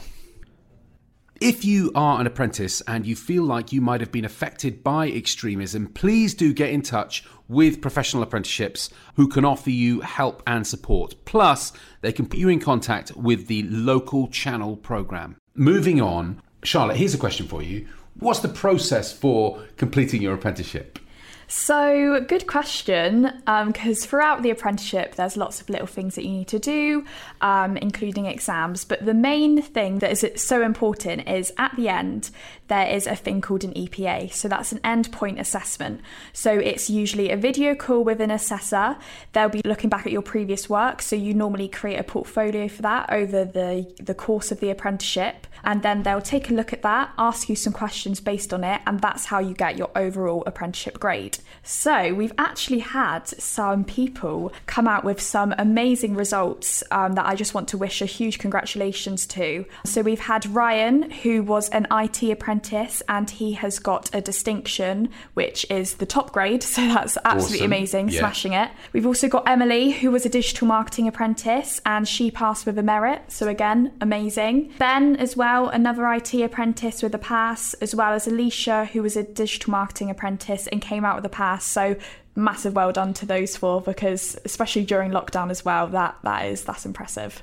If 1.42 1.66
you 1.66 1.92
are 1.96 2.22
an 2.22 2.28
apprentice 2.28 2.80
and 2.88 3.06
you 3.06 3.14
feel 3.14 3.44
like 3.44 3.74
you 3.74 3.82
might 3.82 4.00
have 4.00 4.12
been 4.12 4.24
affected 4.24 4.82
by 4.82 5.10
extremism, 5.10 5.88
please 5.88 6.34
do 6.34 6.54
get 6.54 6.70
in 6.70 6.82
touch 6.82 7.26
with 7.50 7.82
professional 7.82 8.24
apprenticeships 8.24 8.90
who 9.16 9.28
can 9.28 9.44
offer 9.44 9.70
you 9.70 10.00
help 10.00 10.42
and 10.48 10.66
support. 10.66 11.16
Plus, 11.26 11.74
they 12.00 12.14
can 12.14 12.26
put 12.26 12.40
you 12.40 12.48
in 12.48 12.62
contact 12.62 13.18
with 13.18 13.48
the 13.48 13.64
local 13.64 14.30
channel 14.30 14.78
program. 14.78 15.36
Moving 15.56 16.00
on, 16.00 16.42
Charlotte, 16.64 16.96
here's 16.96 17.14
a 17.14 17.18
question 17.18 17.48
for 17.48 17.62
you. 17.62 17.86
What's 18.18 18.40
the 18.40 18.48
process 18.48 19.12
for 19.12 19.62
completing 19.76 20.22
your 20.22 20.36
apprenticeship? 20.36 21.00
So, 21.48 22.22
good 22.22 22.48
question. 22.48 23.24
Because 23.46 24.04
um, 24.04 24.08
throughout 24.08 24.42
the 24.42 24.50
apprenticeship, 24.50 25.16
there's 25.16 25.38
lots 25.38 25.62
of 25.62 25.70
little 25.70 25.88
things 25.88 26.16
that 26.16 26.24
you 26.24 26.32
need 26.32 26.48
to 26.50 26.60
do, 26.60 27.06
um, 27.42 27.78
including 27.78 28.26
exams. 28.26 28.84
But 28.84 29.06
the 29.06 29.14
main 29.14 29.62
thing 29.62 30.00
that 30.00 30.12
is 30.12 30.26
so 30.42 30.64
important 30.64 31.28
is 31.28 31.54
at 31.58 31.76
the 31.76 31.90
end, 31.90 32.32
there 32.68 32.88
is 32.88 33.06
a 33.06 33.16
thing 33.16 33.42
called 33.42 33.64
an 33.64 33.74
EPA. 33.74 34.34
So, 34.34 34.48
that's 34.48 34.72
an 34.72 34.80
endpoint 34.80 35.40
assessment. 35.40 36.02
So, 36.34 36.52
it's 36.58 36.90
usually 36.90 37.30
a 37.30 37.38
video 37.38 37.76
call 37.76 38.04
with 38.04 38.22
an 38.22 38.32
assessor. 38.32 38.98
They'll 39.34 39.50
be 39.50 39.62
looking 39.66 39.90
back 39.90 40.06
at 40.06 40.12
your 40.12 40.24
previous 40.24 40.68
work. 40.68 41.02
So, 41.02 41.16
you 41.16 41.34
normally 41.34 41.68
create 41.68 42.00
a 42.00 42.04
portfolio 42.04 42.68
for 42.68 42.82
that 42.82 43.12
over 43.12 43.46
the, 43.46 43.94
the 44.02 44.16
course 44.16 44.52
of 44.52 44.60
the 44.60 44.72
apprenticeship. 44.72 45.46
And 45.66 45.82
then 45.82 46.04
they'll 46.04 46.22
take 46.22 46.50
a 46.50 46.54
look 46.54 46.72
at 46.72 46.84
that, 46.84 47.12
ask 47.18 47.50
you 47.50 47.56
some 47.56 47.74
questions 47.74 48.20
based 48.20 48.54
on 48.54 48.64
it, 48.64 48.82
and 48.86 49.02
that's 49.02 49.26
how 49.26 49.40
you 49.40 49.54
get 49.54 49.78
your 49.78 49.90
overall 49.96 50.44
apprenticeship 50.46 51.00
grade. 51.00 51.40
So, 51.64 52.14
we've 52.14 52.34
actually 52.38 52.80
had 52.80 53.28
some 53.28 53.84
people 53.84 54.54
come 54.68 54.88
out 54.88 55.04
with 55.04 55.20
some 55.20 55.56
amazing 55.58 56.14
results 56.14 56.84
um, 56.92 57.14
that 57.14 57.26
I 57.26 57.36
just 57.36 57.56
want 57.56 57.68
to 57.70 57.78
wish 57.78 58.02
a 58.02 58.06
huge 58.06 58.38
congratulations 58.38 59.26
to. 59.28 59.66
So, 59.86 60.04
we've 60.04 60.20
had 60.20 60.46
Ryan, 60.46 61.10
who 61.10 61.42
was 61.42 61.70
an 61.70 61.88
IT 61.92 62.22
apprentice, 62.24 63.02
and 63.10 63.28
he 63.28 63.54
has 63.54 63.80
got 63.80 64.14
a 64.14 64.22
distinction, 64.22 65.10
which 65.34 65.66
is 65.72 65.96
the 65.96 66.06
top 66.06 66.32
grade. 66.32 66.64
So, 66.76 66.82
that's 66.82 67.18
absolutely 67.24 67.60
awesome. 67.60 67.66
amazing, 67.72 68.10
yeah. 68.10 68.20
smashing 68.20 68.54
it. 68.54 68.70
We've 68.92 69.06
also 69.06 69.30
got 69.30 69.48
Emily, 69.48 69.92
who 69.92 70.12
was 70.12 70.26
a 70.26 70.30
digital 70.30 70.68
marketing 70.68 71.08
apprentice, 71.08 71.80
and 71.86 72.06
she 72.06 72.32
passed 72.32 72.66
with 72.66 72.78
a 72.78 72.84
merit. 72.84 73.22
So, 73.30 73.48
again, 73.48 73.94
amazing. 74.02 74.74
Ben, 74.78 75.16
as 75.16 75.38
well, 75.38 75.55
another 75.64 76.12
IT 76.12 76.34
apprentice 76.34 77.02
with 77.02 77.16
a 77.16 77.20
pass, 77.20 77.74
as 77.76 77.96
well 77.96 78.14
as 78.14 78.28
Alicia, 78.28 78.86
who 78.86 79.02
was 79.02 79.16
a 79.16 79.24
digital 79.24 79.72
marketing 79.72 80.10
apprentice 80.10 80.68
and 80.68 80.82
came 80.82 81.06
out 81.06 81.16
with 81.16 81.26
a 81.26 81.30
pass. 81.30 81.64
So 81.64 81.96
massive 82.36 82.76
well 82.76 82.92
done 82.92 83.14
to 83.14 83.26
those 83.26 83.56
four 83.56 83.82
because 83.82 84.38
especially 84.44 84.84
during 84.84 85.12
lockdown 85.12 85.50
as 85.50 85.64
well, 85.64 85.88
that 85.88 86.18
that 86.24 86.46
is 86.46 86.64
that's 86.64 86.86
impressive. 86.86 87.42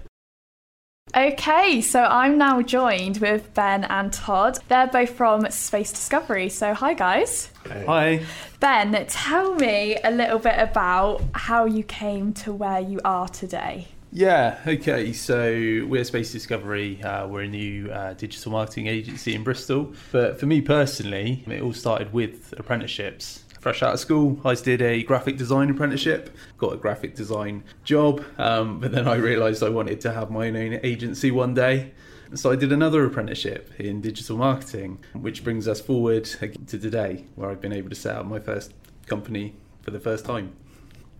Okay, 1.15 1.81
so 1.81 2.03
I'm 2.03 2.39
now 2.39 2.63
joined 2.63 3.19
with 3.19 3.53
Ben 3.55 3.85
and 3.85 4.13
Todd. 4.13 4.59
They're 4.69 4.87
both 4.87 5.11
from 5.11 5.51
Space 5.51 5.93
Discovery. 5.93 6.49
So 6.49 6.75
hi 6.75 6.95
guys. 6.95 7.51
Hey. 7.67 7.85
Hi. 7.87 8.27
Ben, 8.61 9.07
tell 9.09 9.55
me 9.55 9.97
a 10.05 10.11
little 10.11 10.39
bit 10.39 10.59
about 10.59 11.23
how 11.35 11.65
you 11.65 11.83
came 11.83 12.33
to 12.35 12.53
where 12.53 12.81
you 12.81 13.01
are 13.05 13.29
today. 13.29 13.89
Yeah, 14.15 14.59
okay. 14.67 15.15
So 15.15 15.87
we're 15.89 16.05
Space 16.05 16.33
Discovery. 16.33 17.03
Uh, 17.03 17.27
we're 17.27 17.45
a 17.45 17.49
new 17.49 17.91
uh, 17.91 18.13
digital 18.13 18.53
marketing 18.53 18.87
agency 18.87 19.35
in 19.35 19.43
Bristol. 19.43 19.95
But 20.13 20.39
for 20.39 20.45
me 20.45 20.61
personally, 20.61 21.43
it 21.47 21.63
all 21.63 21.73
started 21.73 22.13
with 22.13 22.53
apprenticeships. 22.59 23.45
Fresh 23.59 23.83
out 23.83 23.95
of 23.95 24.01
school, 24.01 24.39
I 24.45 24.55
did 24.55 24.83
a 24.83 25.03
graphic 25.05 25.39
design 25.39 25.71
apprenticeship, 25.71 26.37
got 26.59 26.75
a 26.75 26.77
graphic 26.77 27.15
design 27.15 27.65
job, 27.85 28.23
um, 28.37 28.81
but 28.81 28.93
then 28.93 29.09
I 29.09 29.15
realised 29.15 29.63
I 29.63 29.71
wanted 29.71 30.01
to 30.03 30.13
have 30.13 30.31
my 30.31 30.49
own 30.49 30.79
agency 30.83 31.31
one 31.31 31.55
day. 31.55 31.93
So 32.35 32.51
I 32.51 32.57
did 32.57 32.71
another 32.71 33.07
apprenticeship 33.07 33.71
in 33.79 34.03
digital 34.03 34.37
marketing, 34.37 34.99
which 35.15 35.43
brings 35.43 35.67
us 35.67 35.81
forward 35.81 36.25
to 36.25 36.79
today, 36.79 37.25
where 37.35 37.51
I've 37.51 37.63
been 37.63 37.73
able 37.73 37.89
to 37.89 37.95
set 37.95 38.17
up 38.17 38.27
my 38.27 38.41
first 38.41 38.75
company 39.07 39.55
for 39.81 39.91
the 39.91 40.01
first 40.01 40.27
time 40.27 40.55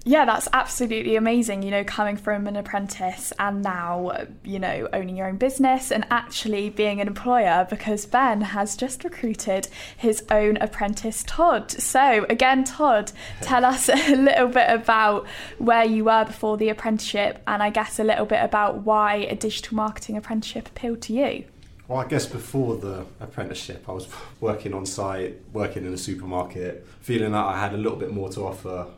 yeah, 0.05 0.25
that's 0.25 0.49
absolutely 0.53 1.15
amazing, 1.15 1.63
you 1.63 1.71
know, 1.71 1.85
coming 1.85 2.17
from 2.17 2.49
an 2.49 2.57
apprentice 2.57 3.33
and 3.39 3.63
now, 3.63 4.27
you 4.43 4.59
know, 4.59 4.89
owning 4.93 5.17
your 5.17 5.29
own 5.29 5.37
business 5.37 5.93
and 5.93 6.05
actually 6.11 6.71
being 6.71 7.01
an 7.01 7.07
employer 7.07 7.67
because 7.71 8.05
Ben 8.07 8.41
has 8.41 8.77
just 8.77 9.05
recruited 9.05 9.69
his 9.97 10.25
own 10.29 10.57
apprentice, 10.57 11.23
Todd. 11.25 11.71
So, 11.71 12.27
again, 12.29 12.65
Todd, 12.65 13.13
tell 13.43 13.65
us 13.65 13.89
a 13.89 14.17
little 14.17 14.49
bit 14.49 14.69
about 14.69 15.27
where 15.59 15.85
you 15.85 16.05
were 16.05 16.25
before 16.25 16.57
the 16.57 16.69
apprenticeship 16.69 17.41
and 17.47 17.63
I 17.63 17.71
guess 17.71 18.01
a 18.01 18.05
little 18.05 18.27
bit 18.27 18.43
about 18.43 18.83
why 18.83 19.17
a 19.17 19.37
digital 19.37 19.77
marketing 19.77 20.17
apprenticeship 20.17 20.67
appealed 20.67 21.01
to 21.03 21.13
you. 21.13 21.45
Well, 21.87 22.01
I 22.01 22.09
guess 22.09 22.27
before 22.27 22.77
the 22.77 23.07
apprenticeship, 23.21 23.89
I 23.89 23.93
was 23.93 24.09
working 24.41 24.75
on 24.75 24.85
site, 24.85 25.39
working 25.53 25.85
in 25.85 25.95
a 25.95 25.99
supermarket, 25.99 26.89
feeling 27.01 27.33
that 27.33 27.45
I 27.45 27.61
had 27.61 27.73
a 27.73 27.77
little 27.77 27.99
bit 27.99 28.13
more 28.13 28.29
to 28.31 28.47
offer 28.47 28.89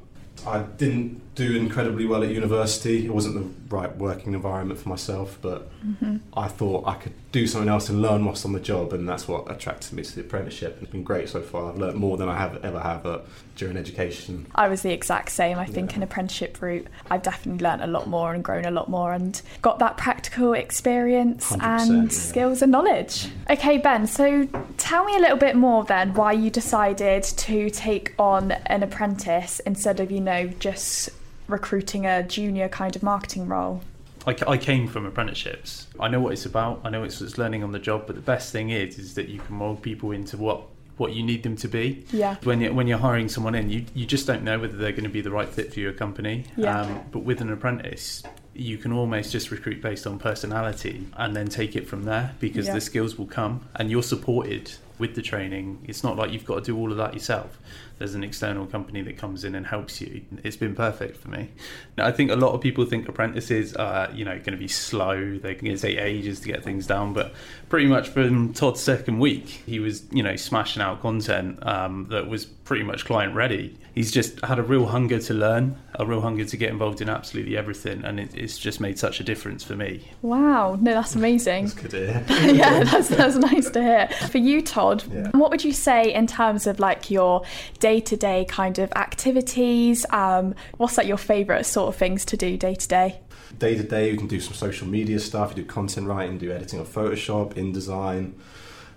I 0.47 0.59
didn't 0.63 1.35
do 1.35 1.57
incredibly 1.57 2.07
well 2.07 2.23
at 2.23 2.31
university. 2.31 3.07
It 3.07 3.13
wasn't 3.15 3.35
the 3.37 3.75
right 3.75 3.95
working 3.97 4.35
environment 4.35 4.79
for 4.81 4.89
myself, 4.89 5.39
but 5.43 5.71
Mm-hmm. 5.85 6.17
I 6.37 6.49
thought 6.49 6.87
I 6.87 6.95
could 6.95 7.13
do 7.35 7.49
something 7.49 7.69
else 7.69 7.89
and 7.89 8.01
learn 8.01 8.25
whilst 8.25 8.47
on 8.47 8.53
the 8.53 8.61
job, 8.61 8.93
and 8.93 9.09
that's 9.09 9.27
what 9.27 9.51
attracted 9.51 9.93
me 9.93 10.05
to 10.05 10.15
the 10.15 10.21
apprenticeship. 10.21 10.79
It's 10.81 10.93
been 10.93 11.03
great 11.03 11.29
so 11.29 11.43
far. 11.43 11.73
I've 11.73 11.79
learned 11.79 11.97
more 11.97 12.17
than 12.17 12.29
I 12.29 12.39
have 12.39 12.65
ever 12.65 12.79
have 12.79 13.05
uh, 13.05 13.19
during 13.57 13.77
education. 13.77 14.47
I 14.55 14.69
was 14.69 14.83
the 14.83 14.93
exact 14.93 15.33
same. 15.33 15.59
I 15.59 15.67
think 15.67 15.91
Yeah. 15.91 15.97
an 15.97 16.03
apprenticeship 16.05 16.63
route, 16.63 16.87
I've 17.11 17.25
definitely 17.25 17.65
learnt 17.65 17.83
a 17.83 17.89
lot 17.89 18.07
more 18.07 18.35
and 18.35 18.45
grown 18.45 18.65
a 18.65 18.71
lot 18.71 18.89
more 18.89 19.13
and 19.13 19.43
got 19.63 19.81
that 19.81 19.97
practical 19.97 20.53
experience 20.55 21.53
and 21.61 22.05
yeah. 22.05 22.09
skills 22.09 22.63
and 22.63 22.71
knowledge. 22.71 23.27
Okay, 23.51 23.79
Ben, 23.79 24.07
so 24.07 24.47
tell 24.77 25.05
me 25.05 25.17
a 25.17 25.21
little 25.21 25.37
bit 25.37 25.57
more 25.57 25.83
then 25.83 26.15
why 26.15 26.31
you 26.31 26.51
decided 26.51 27.25
to 27.25 27.69
take 27.69 28.15
on 28.17 28.53
an 28.53 28.85
apprentice 28.85 29.59
instead 29.67 29.99
of, 29.99 30.13
you 30.13 30.21
know, 30.21 30.47
just 30.61 31.11
recruiting 31.49 32.07
a 32.07 32.23
junior 32.23 32.69
kind 32.69 32.95
of 32.95 33.03
marketing 33.03 33.49
role. 33.49 33.83
I, 34.27 34.37
I 34.47 34.57
came 34.57 34.87
from 34.89 35.07
apprenticeships. 35.07 35.87
I 36.01 36.09
know 36.09 36.21
what 36.21 36.33
it's 36.33 36.47
about. 36.47 36.81
I 36.85 36.91
know 36.91 37.03
it's, 37.05 37.21
it's 37.21 37.39
learning 37.39 37.63
on 37.63 37.73
the 37.73 37.79
job. 37.79 38.07
But 38.07 38.17
the 38.17 38.23
best 38.23 38.53
thing 38.53 38.71
is, 38.71 38.99
is 38.99 39.15
that 39.15 39.29
you 39.29 39.41
can 39.41 39.57
mold 39.57 39.83
people 39.83 40.11
into 40.13 40.37
what 40.37 40.63
what 40.97 41.13
you 41.13 41.25
need 41.25 41.43
them 41.43 41.57
to 41.57 41.67
be. 41.67 42.05
Yeah. 42.13 42.37
When 42.45 42.61
you're, 42.61 42.73
when 42.73 42.87
you're 42.87 42.99
hiring 42.99 43.29
someone 43.29 43.57
in, 43.57 43.69
you 43.69 43.85
you 43.95 44.07
just 44.07 44.27
don't 44.27 44.45
know 44.45 44.59
whether 44.61 44.77
they're 44.77 44.93
going 44.93 45.05
to 45.05 45.11
be 45.11 45.21
the 45.21 45.31
right 45.31 45.49
fit 45.49 45.73
for 45.73 45.81
your 45.81 45.93
company. 45.93 46.45
Yeah. 46.57 46.83
Um, 46.83 47.01
but 47.11 47.21
with 47.21 47.41
an 47.41 47.53
apprentice, 47.53 48.23
you 48.55 48.79
can 48.79 48.93
almost 48.93 49.33
just 49.33 49.51
recruit 49.51 49.83
based 49.83 50.07
on 50.07 50.19
personality 50.21 51.05
and 51.17 51.35
then 51.35 51.49
take 51.49 51.75
it 51.75 51.89
from 51.89 52.05
there 52.05 52.35
because 52.39 52.67
Yeah. 52.69 52.75
the 52.75 52.81
skills 52.81 53.19
will 53.19 53.27
come 53.27 53.63
and 53.75 53.91
you're 53.91 54.05
supported 54.05 54.73
with 54.99 55.15
the 55.15 55.23
training. 55.23 55.85
It's 55.85 56.05
not 56.05 56.17
like 56.17 56.31
you've 56.33 56.45
got 56.45 56.57
to 56.57 56.61
do 56.61 56.77
all 56.77 56.91
of 56.91 56.99
that 56.99 57.15
yourself. 57.15 57.59
There's 57.99 58.15
an 58.15 58.25
external 58.25 58.67
company 58.67 59.03
that 59.03 59.17
comes 59.17 59.45
in 59.45 59.55
and 59.55 59.67
helps 59.67 60.01
you. 60.01 60.23
It's 60.43 60.57
been 60.57 60.75
perfect 60.75 61.17
for 61.17 61.29
me. 61.29 61.51
Now, 61.97 62.07
I 62.07 62.13
think 62.13 62.31
a 62.31 62.37
lot 62.37 62.53
of 62.53 62.61
people 62.61 62.85
think 62.85 63.09
apprentices 63.09 63.75
are, 63.77 64.11
you 64.13 64.25
know, 64.25 64.33
going 64.33 64.53
to 64.53 64.57
be 64.57 64.69
slow. 64.69 65.39
They're 65.39 65.55
going 65.55 65.77
to 65.77 65.79
take 65.79 65.99
ages 65.99 66.41
to 66.41 66.49
get 66.49 66.65
things 66.65 66.87
down. 66.87 67.13
But 67.13 67.33
pretty 67.69 67.87
much 67.87 68.09
from 68.09 68.53
Todd's 68.53 68.81
second 68.81 69.21
week, 69.21 69.47
he 69.47 69.79
was, 69.79 70.05
you 70.11 70.23
know, 70.23 70.35
smashing 70.37 70.83
out 70.83 71.01
content 71.03 71.65
um, 71.67 72.07
that 72.11 72.27
was 72.29 72.47
pretty 72.65 72.83
much 72.83 73.05
client 73.05 73.35
ready. 73.35 73.77
He's 73.95 74.11
just 74.11 74.41
had 74.45 74.59
a 74.59 74.63
real 74.63 74.87
hunger 74.87 75.19
to 75.21 75.35
learn, 75.35 75.77
a 75.95 76.05
real 76.07 76.23
hunger 76.23 76.45
to 76.47 76.57
get 76.57 76.71
involved 76.71 77.01
in 77.01 77.09
absolutely 77.09 77.57
everything, 77.57 78.05
and 78.05 78.19
it, 78.19 78.35
it's 78.35 78.59
just 78.59 78.81
made 78.81 78.99
such 78.99 79.21
a 79.21 79.23
difference 79.25 79.63
for 79.63 79.77
me. 79.77 80.11
Wow, 80.23 80.77
no, 80.81 80.95
that's 80.95 81.15
amazing. 81.15 81.67
That's 81.67 81.75
good 81.75 81.91
to 81.93 82.13
hear. 82.13 82.55
yeah, 82.55 82.85
that's, 82.85 83.09
that's 83.09 83.37
nice 83.37 83.71
to 83.71 83.83
hear. 83.83 84.09
For 84.31 84.39
you, 84.39 84.63
Todd, 84.63 85.05
Yeah. 85.13 85.29
what 85.33 85.51
would 85.51 85.63
you 85.63 85.73
say 85.73 86.13
in 86.13 86.27
terms 86.27 86.67
of 86.67 86.81
like 86.81 87.11
your 87.11 87.45
day 87.81 88.01
to 88.01 88.17
day 88.17 88.47
kind 88.49 88.79
of 88.79 88.91
activities? 88.97 90.07
Um, 90.11 90.55
what's 90.79 90.97
like 90.99 91.07
your 91.07 91.17
favourite 91.19 91.67
sort 91.67 91.89
of 91.89 91.97
things 91.97 92.25
to 92.27 92.37
do 92.37 92.57
day 92.57 92.75
to 92.75 92.89
day? 92.89 93.21
Day 93.59 93.77
to 93.77 93.83
day, 93.85 94.11
you 94.11 94.17
can 94.17 94.27
do 94.27 94.41
some 94.41 94.55
social 94.55 94.87
media 94.89 95.21
stuff. 95.21 95.51
You 95.51 95.63
do 95.63 95.69
content 95.69 96.07
writing, 96.09 96.39
do 96.39 96.51
editing 96.51 96.81
on 96.81 96.87
Photoshop, 96.87 97.55
InDesign, 97.55 98.33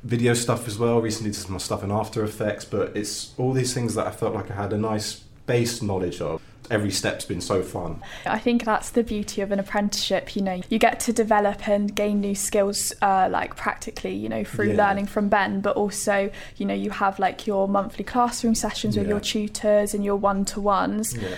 video 0.04 0.34
stuff 0.34 0.68
as 0.68 0.78
well. 0.78 1.02
Recently, 1.02 1.32
did 1.32 1.38
some 1.38 1.58
stuff 1.60 1.84
in 1.84 1.92
After 1.92 2.24
Effects, 2.24 2.66
but 2.66 2.96
it's 2.96 3.34
all 3.38 3.54
these 3.54 3.74
things 3.74 3.96
that 3.96 4.08
I 4.08 4.12
felt 4.12 4.34
like 4.34 4.52
I 4.52 4.56
had 4.56 4.74
a 4.74 4.78
nice 4.78 5.22
base 5.46 5.82
knowledge 5.82 6.22
of. 6.22 6.42
Every 6.70 6.92
step's 6.92 7.24
been 7.24 7.40
so 7.40 7.62
fun. 7.64 8.02
I 8.26 8.40
think 8.40 8.66
that's 8.66 8.90
the 8.90 9.02
beauty 9.02 9.40
of 9.40 9.54
an 9.54 9.60
apprenticeship. 9.60 10.36
You 10.36 10.42
know, 10.42 10.62
you 10.70 10.78
get 10.78 11.00
to 11.02 11.14
develop 11.14 11.66
and 11.70 11.96
gain 11.96 12.20
new 12.20 12.36
skills, 12.36 12.92
uh, 13.02 13.30
like 13.32 13.56
practically, 13.56 14.14
you 14.14 14.28
know, 14.28 14.44
through 14.44 14.72
Yeah. 14.74 14.88
learning 14.88 15.06
from 15.06 15.30
Ben, 15.30 15.62
but 15.62 15.78
also, 15.78 16.30
you 16.58 16.66
know, 16.66 16.74
you 16.74 16.90
have 16.90 17.20
like 17.20 17.48
your 17.48 17.70
monthly 17.70 18.04
classroom 18.04 18.54
sessions 18.54 18.98
with 18.98 19.06
Yeah. 19.08 19.12
your 19.14 19.20
tutors 19.22 19.94
and 19.94 20.04
your 20.04 20.18
one 20.18 20.44
to 20.44 20.60
ones. 20.60 21.16
Yeah. 21.16 21.30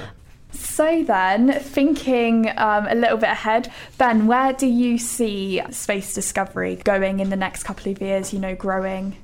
So 0.51 1.03
then, 1.03 1.60
thinking 1.60 2.50
um, 2.58 2.88
a 2.88 2.96
little 2.96 3.18
bit 3.18 3.29
ahead, 3.29 3.72
Ben, 3.98 4.27
where 4.27 4.53
do 4.53 4.65
you 4.65 4.98
see 4.98 5.62
space 5.70 6.13
discovery 6.13 6.77
going 6.77 7.20
in 7.20 7.29
the 7.29 7.36
next 7.36 7.63
couple 7.63 7.91
of 7.91 8.01
years? 8.01 8.34
You 8.34 8.39
know, 8.39 8.56
growing. 8.56 9.15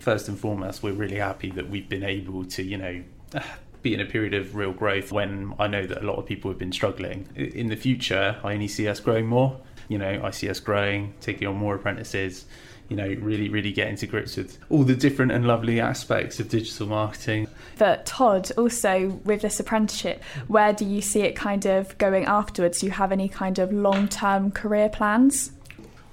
first 0.00 0.28
and 0.28 0.38
foremost, 0.38 0.82
we're 0.82 0.92
really 0.92 1.18
happy 1.18 1.50
that 1.52 1.70
we've 1.70 1.88
been 1.88 2.04
able 2.04 2.44
to, 2.44 2.62
you 2.62 2.76
know, 2.76 3.02
be 3.82 3.94
in 3.94 4.00
a 4.00 4.04
period 4.06 4.34
of 4.34 4.56
real 4.56 4.72
growth 4.72 5.12
when 5.12 5.54
I 5.58 5.66
know 5.66 5.86
that 5.86 6.02
a 6.02 6.06
lot 6.06 6.16
of 6.16 6.26
people 6.26 6.50
have 6.50 6.58
been 6.58 6.72
struggling. 6.72 7.28
In 7.36 7.68
the 7.68 7.76
future, 7.76 8.36
I 8.42 8.54
only 8.54 8.68
see 8.68 8.88
us 8.88 8.98
growing 8.98 9.26
more. 9.26 9.60
You 9.88 9.98
know, 9.98 10.22
I 10.24 10.30
see 10.30 10.48
us 10.48 10.58
growing, 10.58 11.12
taking 11.20 11.46
on 11.46 11.56
more 11.56 11.74
apprentices, 11.74 12.46
you 12.88 12.96
know, 12.96 13.06
really, 13.06 13.48
really 13.48 13.72
getting 13.72 13.96
to 13.96 14.06
grips 14.06 14.36
with 14.36 14.58
all 14.70 14.84
the 14.84 14.94
different 14.94 15.32
and 15.32 15.46
lovely 15.46 15.80
aspects 15.80 16.40
of 16.40 16.48
digital 16.48 16.86
marketing. 16.86 17.46
But 17.78 18.06
Todd, 18.06 18.50
also 18.56 19.20
with 19.24 19.42
this 19.42 19.60
apprenticeship, 19.60 20.22
mm. 20.34 20.48
where 20.48 20.72
do 20.72 20.84
you 20.84 21.02
see 21.02 21.22
it 21.22 21.34
kind 21.36 21.66
of 21.66 21.96
going 21.98 22.24
afterwards? 22.24 22.80
Do 22.80 22.86
you 22.86 22.92
have 22.92 23.12
any 23.12 23.28
kind 23.28 23.58
of 23.58 23.72
long-term 23.72 24.52
career 24.52 24.88
plans? 24.88 25.52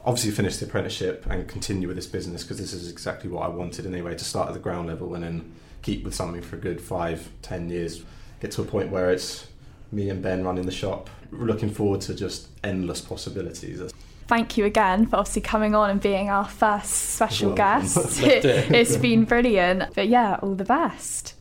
obviously 0.06 0.32
finish 0.32 0.58
the 0.58 0.66
apprenticeship 0.66 1.26
and 1.30 1.48
continue 1.48 1.88
with 1.88 1.96
this 1.96 2.08
business 2.08 2.44
because 2.44 2.58
this 2.58 2.74
is 2.74 2.90
exactly 2.90 3.30
what 3.30 3.44
I 3.44 3.50
wanted 3.50 3.86
anyway 3.86 4.16
to 4.16 4.24
start 4.24 4.48
at 4.48 4.54
the 4.54 4.60
ground 4.60 4.88
level 4.88 5.14
and 5.14 5.24
then 5.24 5.52
keep 5.82 6.04
with 6.04 6.16
something 6.16 6.42
for 6.42 6.56
a 6.56 6.60
good 6.60 6.82
five, 6.82 7.30
ten 7.42 7.70
years. 7.70 8.04
Get 8.40 8.52
to 8.52 8.62
a 8.62 8.66
point 8.66 8.90
where 8.90 9.12
it's 9.12 9.48
me 9.92 10.10
and 10.10 10.22
Ben 10.22 10.44
running 10.44 10.66
the 10.66 10.72
shop. 10.72 11.10
We're 11.32 11.46
looking 11.46 11.70
forward 11.70 12.02
to 12.02 12.16
just 12.16 12.48
endless 12.64 13.02
possibilities. 13.02 13.92
Thank 14.28 14.58
you 14.58 14.66
again 14.66 15.08
for 15.08 15.18
obviously 15.18 15.42
coming 15.42 15.76
on 15.76 15.90
and 15.90 16.02
being 16.02 16.30
our 16.30 16.48
first 16.48 16.92
special 16.92 17.50
You're 17.50 17.58
guest. 17.58 18.22
It. 18.24 18.46
it's 18.46 18.98
been 18.98 19.26
brilliant. 19.26 19.94
But 19.94 20.08
yeah, 20.08 20.40
all 20.42 20.56
the 20.56 20.64
best. 20.64 21.36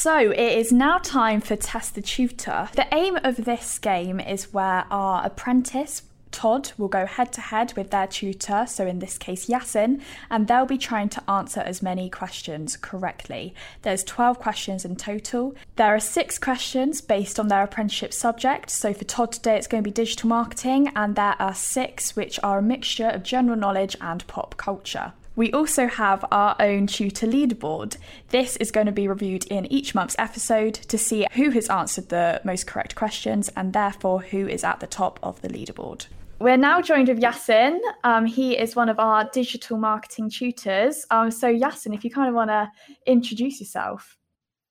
So 0.00 0.30
it 0.30 0.38
is 0.38 0.70
now 0.70 0.98
time 0.98 1.40
for 1.40 1.56
Test 1.56 1.96
the 1.96 2.02
Tutor. 2.02 2.68
The 2.76 2.86
aim 2.94 3.18
of 3.24 3.44
this 3.44 3.80
game 3.80 4.20
is 4.20 4.52
where 4.52 4.84
our 4.92 5.26
apprentice 5.26 6.02
Todd 6.30 6.70
will 6.78 6.86
go 6.86 7.04
head 7.04 7.32
to 7.32 7.40
head 7.40 7.72
with 7.76 7.90
their 7.90 8.06
tutor, 8.06 8.64
so 8.68 8.86
in 8.86 9.00
this 9.00 9.18
case 9.18 9.48
Yasin, 9.48 10.00
and 10.30 10.46
they'll 10.46 10.66
be 10.66 10.78
trying 10.78 11.08
to 11.08 11.28
answer 11.28 11.58
as 11.62 11.82
many 11.82 12.08
questions 12.08 12.76
correctly. 12.76 13.56
There's 13.82 14.04
12 14.04 14.38
questions 14.38 14.84
in 14.84 14.94
total. 14.94 15.56
There 15.74 15.92
are 15.92 15.98
six 15.98 16.38
questions 16.38 17.00
based 17.00 17.40
on 17.40 17.48
their 17.48 17.64
apprenticeship 17.64 18.14
subject. 18.14 18.70
So 18.70 18.94
for 18.94 19.02
Todd 19.02 19.32
today, 19.32 19.56
it's 19.56 19.66
going 19.66 19.82
to 19.82 19.90
be 19.90 19.92
digital 19.92 20.28
marketing, 20.28 20.92
and 20.94 21.16
there 21.16 21.34
are 21.40 21.56
six 21.56 22.14
which 22.14 22.38
are 22.44 22.58
a 22.58 22.62
mixture 22.62 23.08
of 23.08 23.24
general 23.24 23.58
knowledge 23.58 23.96
and 24.00 24.24
pop 24.28 24.56
culture. 24.56 25.12
We 25.38 25.52
also 25.52 25.86
have 25.86 26.24
our 26.32 26.56
own 26.58 26.88
tutor 26.88 27.28
leaderboard. 27.28 27.96
This 28.30 28.56
is 28.56 28.72
going 28.72 28.86
to 28.86 28.92
be 28.92 29.06
reviewed 29.06 29.44
in 29.44 29.70
each 29.72 29.94
month's 29.94 30.16
episode 30.18 30.74
to 30.74 30.98
see 30.98 31.28
who 31.34 31.50
has 31.50 31.68
answered 31.68 32.08
the 32.08 32.40
most 32.42 32.66
correct 32.66 32.96
questions 32.96 33.48
and 33.56 33.72
therefore 33.72 34.20
who 34.20 34.48
is 34.48 34.64
at 34.64 34.80
the 34.80 34.88
top 34.88 35.20
of 35.22 35.40
the 35.40 35.48
leaderboard. 35.48 36.08
We're 36.40 36.56
now 36.56 36.82
joined 36.82 37.06
with 37.06 37.20
Yasin. 37.20 37.78
Um, 38.02 38.26
he 38.26 38.58
is 38.58 38.74
one 38.74 38.88
of 38.88 38.98
our 38.98 39.30
digital 39.32 39.78
marketing 39.78 40.28
tutors. 40.28 41.06
Um, 41.12 41.30
so, 41.30 41.46
Yasin, 41.46 41.94
if 41.94 42.02
you 42.02 42.10
kind 42.10 42.28
of 42.28 42.34
want 42.34 42.50
to 42.50 42.68
introduce 43.06 43.60
yourself. 43.60 44.16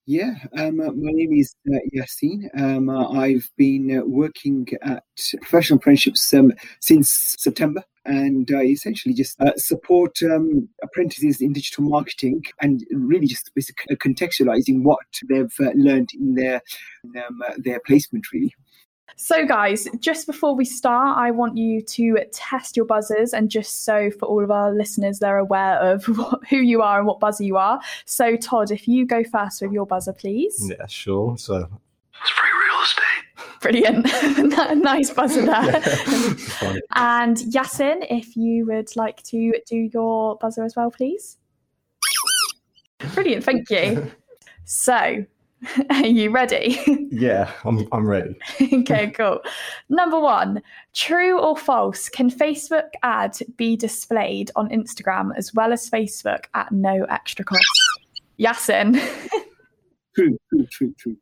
Yeah, 0.10 0.36
um, 0.58 0.80
uh, 0.80 0.94
my 0.94 1.12
name 1.12 1.34
is 1.34 1.54
uh, 1.70 1.80
Yassine. 1.94 2.48
Um, 2.58 2.88
uh, 2.88 3.10
I've 3.10 3.50
been 3.58 4.00
uh, 4.00 4.06
working 4.06 4.66
at 4.82 5.04
professional 5.42 5.80
apprenticeships 5.80 6.34
um, 6.34 6.54
since 6.80 7.36
September, 7.38 7.84
and 8.06 8.50
I 8.56 8.68
essentially 8.68 9.14
just 9.14 9.36
uh, 9.42 9.52
support 9.58 10.18
um, 10.24 10.70
apprentices 10.82 11.42
in 11.42 11.52
digital 11.52 11.84
marketing 11.84 12.42
and 12.62 12.86
really 12.94 13.28
just 13.28 13.52
basically 13.54 13.98
contextualizing 13.98 14.84
what 14.84 15.06
they've 15.28 15.54
uh, 15.60 15.72
learned 15.76 16.12
in 16.18 16.36
their 16.36 16.62
um, 17.04 17.42
uh, 17.46 17.56
their 17.58 17.82
placement, 17.86 18.32
really. 18.32 18.56
So, 19.16 19.46
guys, 19.46 19.88
just 20.00 20.28
before 20.28 20.56
we 20.56 20.66
start, 20.66 21.18
I 21.18 21.32
want 21.32 21.58
you 21.58 21.82
to 21.82 22.18
test 22.32 22.78
your 22.78 22.86
buzzers, 22.86 23.34
and 23.34 23.50
just 23.50 23.84
so 23.84 24.12
for 24.12 24.28
all 24.28 24.44
of 24.44 24.52
our 24.52 24.72
listeners, 24.72 25.20
they're 25.20 25.38
aware 25.38 25.80
of 25.80 26.06
what, 26.18 26.46
who 26.48 26.58
you 26.58 26.82
are 26.82 27.00
and 27.00 27.08
what 27.08 27.20
buzzer 27.20 27.44
you 27.44 27.58
are. 27.58 27.80
So, 28.06 28.36
Todd, 28.36 28.72
if 28.72 28.88
you 28.88 29.06
go 29.06 29.24
first 29.24 29.62
with 29.62 29.72
your 29.72 29.86
buzzer, 29.86 30.14
please. 30.14 30.70
Yeah, 30.70 30.86
sure. 30.88 31.38
So 31.38 31.68
It's 32.22 32.30
free 32.30 32.50
real 32.68 32.84
estate. 32.84 33.18
Brilliant. 33.62 34.84
nice 34.84 35.10
buzzer 35.10 35.46
there. 35.46 35.82
funny. 35.82 36.82
and 36.96 37.38
Yasin, 37.38 38.06
if 38.10 38.36
you 38.36 38.66
would 38.68 38.96
like 38.96 39.24
to 39.24 39.54
do 39.68 39.90
your 39.94 40.36
buzzer 40.38 40.64
as 40.64 40.76
well, 40.76 40.92
please. 40.92 41.38
Brilliant. 43.14 43.44
Thank 43.44 43.70
you. 43.70 44.12
So, 44.66 45.26
are 45.90 46.06
you 46.06 46.30
ready? 46.30 46.78
Yeah, 47.12 47.52
I'm, 47.66 47.88
I'm 47.92 48.08
ready. 48.08 48.38
okay, 48.74 49.10
cool. 49.12 49.42
Number 49.90 50.20
one, 50.20 50.62
true 50.94 51.40
or 51.40 51.58
false? 51.58 52.10
Can 52.10 52.30
Facebook 52.30 52.90
ad 53.04 53.38
be 53.58 53.76
displayed 53.76 54.52
on 54.56 54.70
Instagram 54.70 55.32
as 55.36 55.54
well 55.54 55.74
as 55.74 55.90
Facebook 55.90 56.46
at 56.54 56.72
no 56.72 57.06
extra 57.10 57.44
cost? 57.44 57.64
Yasin, 58.40 58.96
True, 60.16 60.38
true, 60.50 60.66
true, 60.72 60.94
true. 60.98 61.18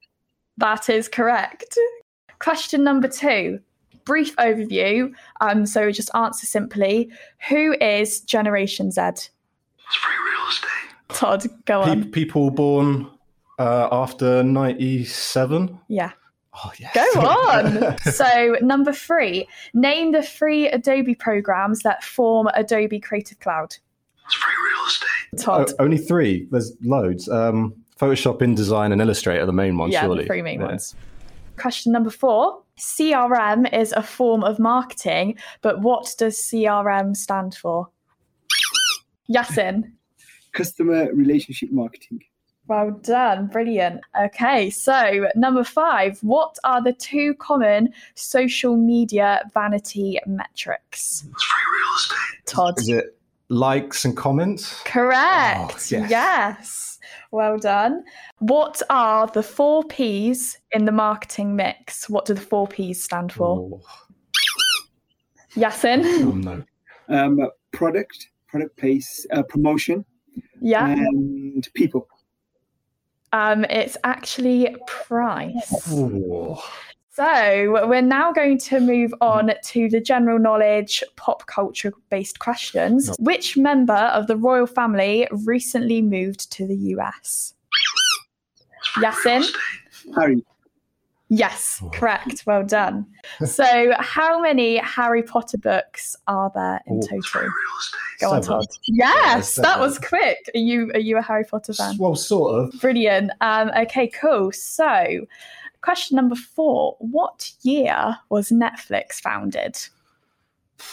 that 0.57 0.89
is 0.89 1.07
correct. 1.09 1.77
Question 2.39 2.83
number 2.83 3.07
two, 3.07 3.59
brief 4.05 4.35
overview. 4.37 5.13
Um, 5.41 5.65
so 5.65 5.91
just 5.91 6.09
answer 6.15 6.45
simply. 6.45 7.09
Who 7.49 7.75
is 7.81 8.21
Generation 8.21 8.91
Z? 8.91 9.01
It's 9.01 9.29
free 9.91 10.13
real 10.13 10.49
estate. 10.49 10.69
Todd, 11.09 11.65
go 11.65 11.83
Pe- 11.83 11.89
on. 11.91 12.11
people 12.11 12.51
born 12.51 13.09
Uh, 13.57 13.87
after 13.91 14.43
97? 14.43 15.79
Yeah. 15.87 16.11
Oh, 16.63 16.71
yes. 16.79 16.93
Go 16.93 17.21
on. 17.21 17.97
so, 17.99 18.55
number 18.61 18.91
three, 18.93 19.47
name 19.73 20.11
the 20.11 20.21
three 20.23 20.67
Adobe 20.69 21.15
programs 21.15 21.79
that 21.81 22.03
form 22.03 22.47
Adobe 22.53 22.99
Creative 22.99 23.39
Cloud. 23.39 23.75
It's 24.25 24.33
free 24.35 24.53
real 24.71 24.87
estate. 24.87 25.45
Todd. 25.45 25.71
O- 25.79 25.83
only 25.83 25.97
three. 25.97 26.47
There's 26.51 26.73
loads. 26.81 27.27
Um, 27.29 27.73
Photoshop, 27.99 28.39
InDesign, 28.39 28.91
and 28.91 29.01
Illustrator 29.01 29.43
are 29.43 29.45
the 29.45 29.53
main 29.53 29.77
ones, 29.77 29.93
yeah, 29.93 30.01
surely. 30.01 30.23
the 30.23 30.27
three 30.27 30.41
main 30.41 30.59
Yeah. 30.59 30.67
ones. 30.67 30.95
Question 31.57 31.93
number 31.93 32.09
four 32.09 32.61
CRM 32.77 33.73
is 33.73 33.93
a 33.93 34.01
form 34.03 34.43
of 34.43 34.59
marketing, 34.59 35.37
but 35.61 35.79
what 35.81 36.13
does 36.17 36.37
CRM 36.37 37.15
stand 37.15 37.55
for? 37.55 37.87
Yasin. 39.29 39.91
Customer 40.51 41.09
relationship 41.13 41.71
marketing. 41.71 42.19
Well 42.67 42.91
done, 42.91 43.47
brilliant. 43.47 44.01
Okay, 44.19 44.71
so 44.71 45.27
number 45.35 45.63
five, 45.63 46.17
what 46.23 46.57
are 46.63 46.83
the 46.83 46.93
two 46.93 47.35
common 47.35 47.93
social 48.15 48.75
media 48.75 49.41
vanity 49.53 50.19
metrics? 50.25 51.25
It's 51.31 51.43
free 51.43 51.61
real 51.73 51.95
estate. 51.95 52.45
Todd. 52.47 52.79
Is 52.79 52.89
it 52.89 53.17
likes 53.49 54.03
and 54.03 54.17
comments? 54.17 54.81
Correct. 54.83 55.59
Oh, 55.59 55.77
yes. 55.89 56.09
yes. 56.09 56.99
Well 57.31 57.59
done. 57.59 58.03
What 58.39 58.81
are 58.89 59.27
the 59.27 59.43
four 59.43 59.83
P's 59.83 60.57
in 60.71 60.85
the 60.85 60.91
marketing 60.91 61.55
mix? 61.55 62.09
What 62.09 62.25
do 62.25 62.33
the 62.33 62.41
four 62.41 62.67
P's 62.67 63.03
stand 63.03 63.31
for? 63.31 63.59
Oh, 63.59 63.81
Yasin. 65.55 66.03
oh, 66.03 66.31
no. 66.31 66.63
Um, 67.07 67.47
product, 67.71 68.29
product 68.47 68.75
place, 68.77 69.27
uh, 69.31 69.43
promotion, 69.43 70.03
yeah. 70.59 70.87
and 70.87 71.67
people. 71.75 72.07
Um, 73.35 73.65
it's 73.65 73.97
actually 74.05 74.73
price. 74.87 75.89
Oh. 75.91 76.63
So 77.11 77.85
we're 77.85 78.01
now 78.01 78.31
going 78.31 78.57
to 78.59 78.79
move 78.79 79.13
on 79.19 79.51
to 79.61 79.89
the 79.89 79.99
general 79.99 80.39
knowledge, 80.39 81.03
pop 81.17 81.45
culture 81.45 81.91
based 82.09 82.39
questions. 82.39 83.13
Which 83.19 83.57
member 83.57 83.93
of 83.93 84.27
the 84.27 84.37
royal 84.37 84.65
family 84.65 85.27
recently 85.31 86.01
moved 86.01 86.49
to 86.53 86.65
the 86.65 86.77
US? 86.95 87.53
Yasin? 88.99 89.45
Harry, 90.15 90.41
Yes, 91.29 91.81
correct. 91.91 92.43
Well 92.45 92.63
done. 92.63 93.07
So, 93.45 93.91
how 93.99 94.39
many 94.39 94.77
Harry 94.77 95.23
Potter 95.23 95.57
books 95.57 96.15
are 96.27 96.51
there 96.53 96.79
in 96.85 96.97
Oh. 97.03 97.07
total? 97.07 97.41
Real 97.41 97.51
estate. 97.79 98.19
Go 98.21 98.31
on, 98.31 98.41
Todd. 98.43 98.65
Yes, 98.87 99.55
that 99.55 99.79
was 99.79 99.97
quick. 99.99 100.37
Are 100.53 100.59
you 100.59 100.91
are 100.93 100.99
you 100.99 101.17
a 101.17 101.21
Harry 101.23 101.43
Potter 101.43 101.73
fan? 101.73 101.97
Well, 101.97 102.15
sort 102.15 102.53
of. 102.73 102.79
Brilliant. 102.79 103.31
Um, 103.41 103.71
okay, 103.75 104.07
cool. 104.07 104.51
So, 104.51 105.25
question 105.81 106.15
number 106.15 106.35
four: 106.35 106.95
What 106.99 107.51
year 107.63 108.17
was 108.29 108.49
Netflix 108.51 109.13
founded? 109.19 109.77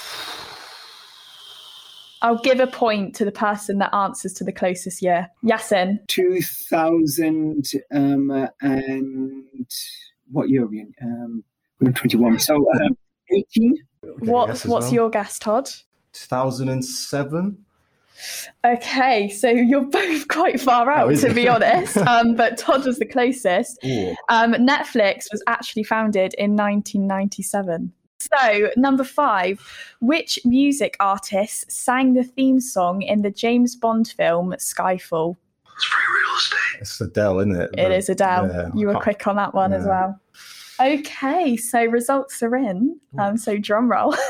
I'll 2.22 2.38
give 2.38 2.60
a 2.60 2.66
point 2.68 3.14
to 3.16 3.24
the 3.24 3.32
person 3.32 3.78
that 3.78 3.92
answers 3.94 4.32
to 4.34 4.44
the 4.44 4.52
closest 4.52 5.02
year. 5.02 5.28
Yasin. 5.44 5.98
2000 6.06 7.64
um, 7.92 8.48
and 8.60 9.66
what 10.32 10.48
year 10.48 10.64
are 10.64 10.66
we 10.66 10.80
in? 10.80 10.92
Um, 11.02 11.44
we're 11.80 11.88
in 11.88 11.94
21. 11.94 12.38
So 12.38 12.56
um, 12.56 12.96
18? 13.30 13.76
What, 14.18 14.48
what's 14.48 14.66
well. 14.66 14.92
your 14.92 15.10
guess, 15.10 15.38
Todd? 15.38 15.68
2007? 16.12 17.64
Okay, 18.64 19.28
so 19.28 19.48
you're 19.48 19.84
both 19.90 20.28
quite 20.28 20.60
far 20.60 20.90
out, 20.90 21.10
Oh, 21.10 21.14
to 21.14 21.34
be 21.34 21.48
honest. 21.48 21.96
Um, 22.06 22.34
but 22.34 22.58
Todd 22.58 22.84
was 22.84 22.98
the 22.98 23.06
closest. 23.06 23.78
Um, 24.28 24.52
Netflix 24.54 25.26
was 25.30 25.42
actually 25.46 25.84
founded 25.84 26.34
in 26.34 26.56
1997. 26.56 27.92
So, 28.20 28.70
number 28.76 29.04
five, 29.04 29.60
which 30.00 30.38
music 30.44 30.96
artist 31.00 31.70
sang 31.70 32.14
the 32.14 32.22
theme 32.22 32.60
song 32.60 33.02
in 33.02 33.22
the 33.22 33.30
James 33.30 33.74
Bond 33.74 34.08
film 34.08 34.54
Skyfall? 34.58 35.36
It's 35.74 35.84
free 35.84 36.02
real 36.22 36.36
estate. 36.36 36.80
It's 36.80 37.00
Adele, 37.00 37.40
isn't 37.40 37.56
it? 37.56 37.70
It 37.78 37.92
is 37.92 38.08
Adele. 38.08 38.48
Yeah. 38.48 38.68
You 38.74 38.88
were 38.88 39.00
quick 39.00 39.26
on 39.26 39.36
that 39.36 39.54
one 39.54 39.72
as 39.72 39.86
well. 39.86 40.20
Okay, 40.82 41.56
so 41.56 41.84
results 41.84 42.42
are 42.42 42.56
in. 42.56 42.98
Um, 43.16 43.36
so 43.36 43.56
drum 43.56 43.88
roll. 43.88 44.16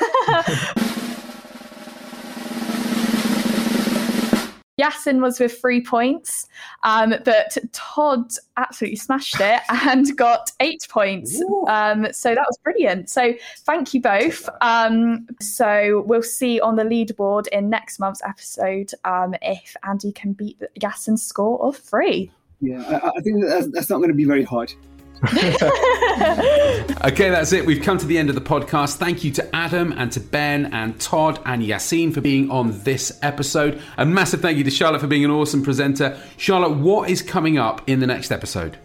Yasin 4.78 5.22
was 5.22 5.40
with 5.40 5.58
three 5.58 5.80
points, 5.82 6.46
um, 6.82 7.14
but 7.24 7.56
Todd 7.72 8.32
absolutely 8.58 8.96
smashed 8.96 9.40
it 9.40 9.60
and 9.70 10.14
got 10.18 10.50
eight 10.60 10.86
points. 10.90 11.42
Um, 11.68 12.08
so 12.12 12.34
that 12.34 12.44
was 12.46 12.58
brilliant. 12.62 13.08
So 13.08 13.32
thank 13.60 13.94
you 13.94 14.02
both. 14.02 14.46
Um, 14.60 15.26
so 15.40 16.02
we'll 16.06 16.22
see 16.22 16.60
on 16.60 16.76
the 16.76 16.84
leaderboard 16.84 17.46
in 17.48 17.70
next 17.70 17.98
month's 17.98 18.22
episode 18.26 18.90
um, 19.04 19.34
if 19.40 19.74
Andy 19.84 20.12
can 20.12 20.34
beat 20.34 20.60
Yasin's 20.78 21.22
score 21.24 21.62
of 21.62 21.76
three. 21.78 22.30
Yeah, 22.60 22.82
I, 23.02 23.08
I 23.16 23.20
think 23.22 23.42
that's, 23.42 23.68
that's 23.68 23.88
not 23.88 23.98
going 23.98 24.10
to 24.10 24.14
be 24.14 24.24
very 24.24 24.44
hard. 24.44 24.74
Okay, 27.04 27.30
that's 27.30 27.52
it. 27.52 27.66
We've 27.66 27.82
come 27.82 27.98
to 27.98 28.06
the 28.06 28.16
end 28.16 28.28
of 28.28 28.36
the 28.36 28.40
podcast. 28.40 28.96
Thank 28.96 29.24
you 29.24 29.32
to 29.32 29.56
Adam 29.56 29.92
and 29.96 30.12
to 30.12 30.20
Ben 30.20 30.66
and 30.66 31.00
Todd 31.00 31.40
and 31.44 31.62
Yassine 31.62 32.14
for 32.14 32.20
being 32.20 32.48
on 32.50 32.80
this 32.84 33.18
episode. 33.22 33.80
A 33.98 34.06
massive 34.06 34.40
thank 34.40 34.56
you 34.56 34.62
to 34.64 34.70
Charlotte 34.70 35.00
for 35.00 35.08
being 35.08 35.24
an 35.24 35.30
awesome 35.30 35.62
presenter. 35.64 36.16
Charlotte, 36.36 36.76
what 36.76 37.10
is 37.10 37.20
coming 37.20 37.58
up 37.58 37.82
in 37.88 37.98
the 37.98 38.06
next 38.06 38.30
episode? 38.30 38.78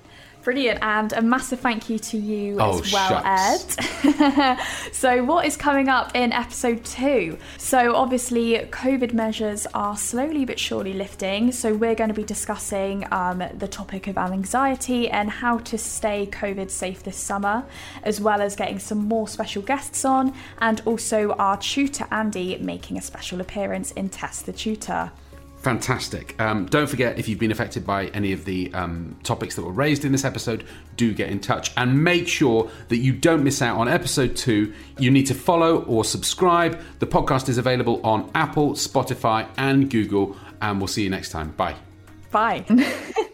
Brilliant, 0.48 0.80
and 0.82 1.12
a 1.12 1.22
massive 1.22 1.60
thank 1.60 1.90
you 1.90 2.00
to 2.00 2.18
you 2.18 2.56
Oh, 2.58 2.80
as 2.80 2.94
well, 2.94 3.22
shucks. 3.22 3.78
Ed. 4.06 4.58
so, 4.94 5.22
what 5.22 5.46
is 5.46 5.58
coming 5.58 5.90
up 5.90 6.16
in 6.16 6.32
episode 6.32 6.86
two? 6.86 7.38
So, 7.58 7.94
obviously, 7.94 8.54
COVID 8.54 9.12
measures 9.12 9.68
are 9.74 9.98
slowly 9.98 10.46
but 10.46 10.58
surely 10.58 10.94
lifting. 10.94 11.52
So, 11.52 11.76
we're 11.76 11.96
going 11.96 12.12
to 12.12 12.14
be 12.14 12.24
discussing 12.24 13.06
um, 13.12 13.44
the 13.56 13.68
topic 13.68 14.08
of 14.08 14.18
anxiety 14.18 15.10
and 15.10 15.30
how 15.30 15.58
to 15.58 15.78
stay 15.78 16.28
COVID 16.28 16.72
safe 16.72 17.04
this 17.04 17.18
summer, 17.18 17.66
as 18.04 18.22
well 18.22 18.42
as 18.42 18.56
getting 18.56 18.80
some 18.80 19.00
more 19.00 19.28
special 19.28 19.62
guests 19.62 20.06
on, 20.06 20.34
and 20.60 20.82
also 20.86 21.34
our 21.34 21.58
tutor 21.58 22.08
Andy 22.10 22.58
making 22.60 22.98
a 22.98 23.02
special 23.02 23.42
appearance 23.42 23.92
in 23.92 24.08
Test 24.08 24.46
the 24.46 24.54
Tutor. 24.54 25.12
Fantastic. 25.68 26.40
Um, 26.40 26.66
don't 26.68 26.88
forget, 26.88 27.20
if 27.20 27.28
you've 27.28 27.40
been 27.40 27.52
affected 27.52 27.86
by 27.86 28.06
any 28.08 28.32
of 28.32 28.46
the 28.46 28.74
um, 28.74 29.20
topics 29.24 29.56
that 29.56 29.64
were 29.64 29.74
raised 29.74 30.06
in 30.06 30.14
this 30.14 30.24
episode, 30.24 30.64
do 30.96 31.14
get 31.14 31.30
in 31.30 31.42
touch 31.42 31.74
and 31.76 32.02
make 32.02 32.30
sure 32.30 32.72
that 32.88 33.00
you 33.00 33.12
don't 33.12 33.44
miss 33.44 33.62
out 33.62 33.78
on 33.78 33.90
episode 33.90 34.38
two. 34.38 34.74
You 34.98 35.12
need 35.12 35.26
to 35.26 35.34
follow 35.34 35.84
or 35.84 36.06
subscribe. 36.06 36.80
The 37.00 37.08
podcast 37.08 37.50
is 37.50 37.58
available 37.58 38.00
on 38.06 38.32
Apple, 38.34 38.76
Spotify, 38.76 39.46
and 39.58 39.92
Google. 39.92 40.38
And 40.62 40.80
we'll 40.80 40.88
see 40.88 41.04
you 41.04 41.10
next 41.10 41.32
time. 41.32 41.52
Bye. 41.52 41.76
Bye. 42.32 42.64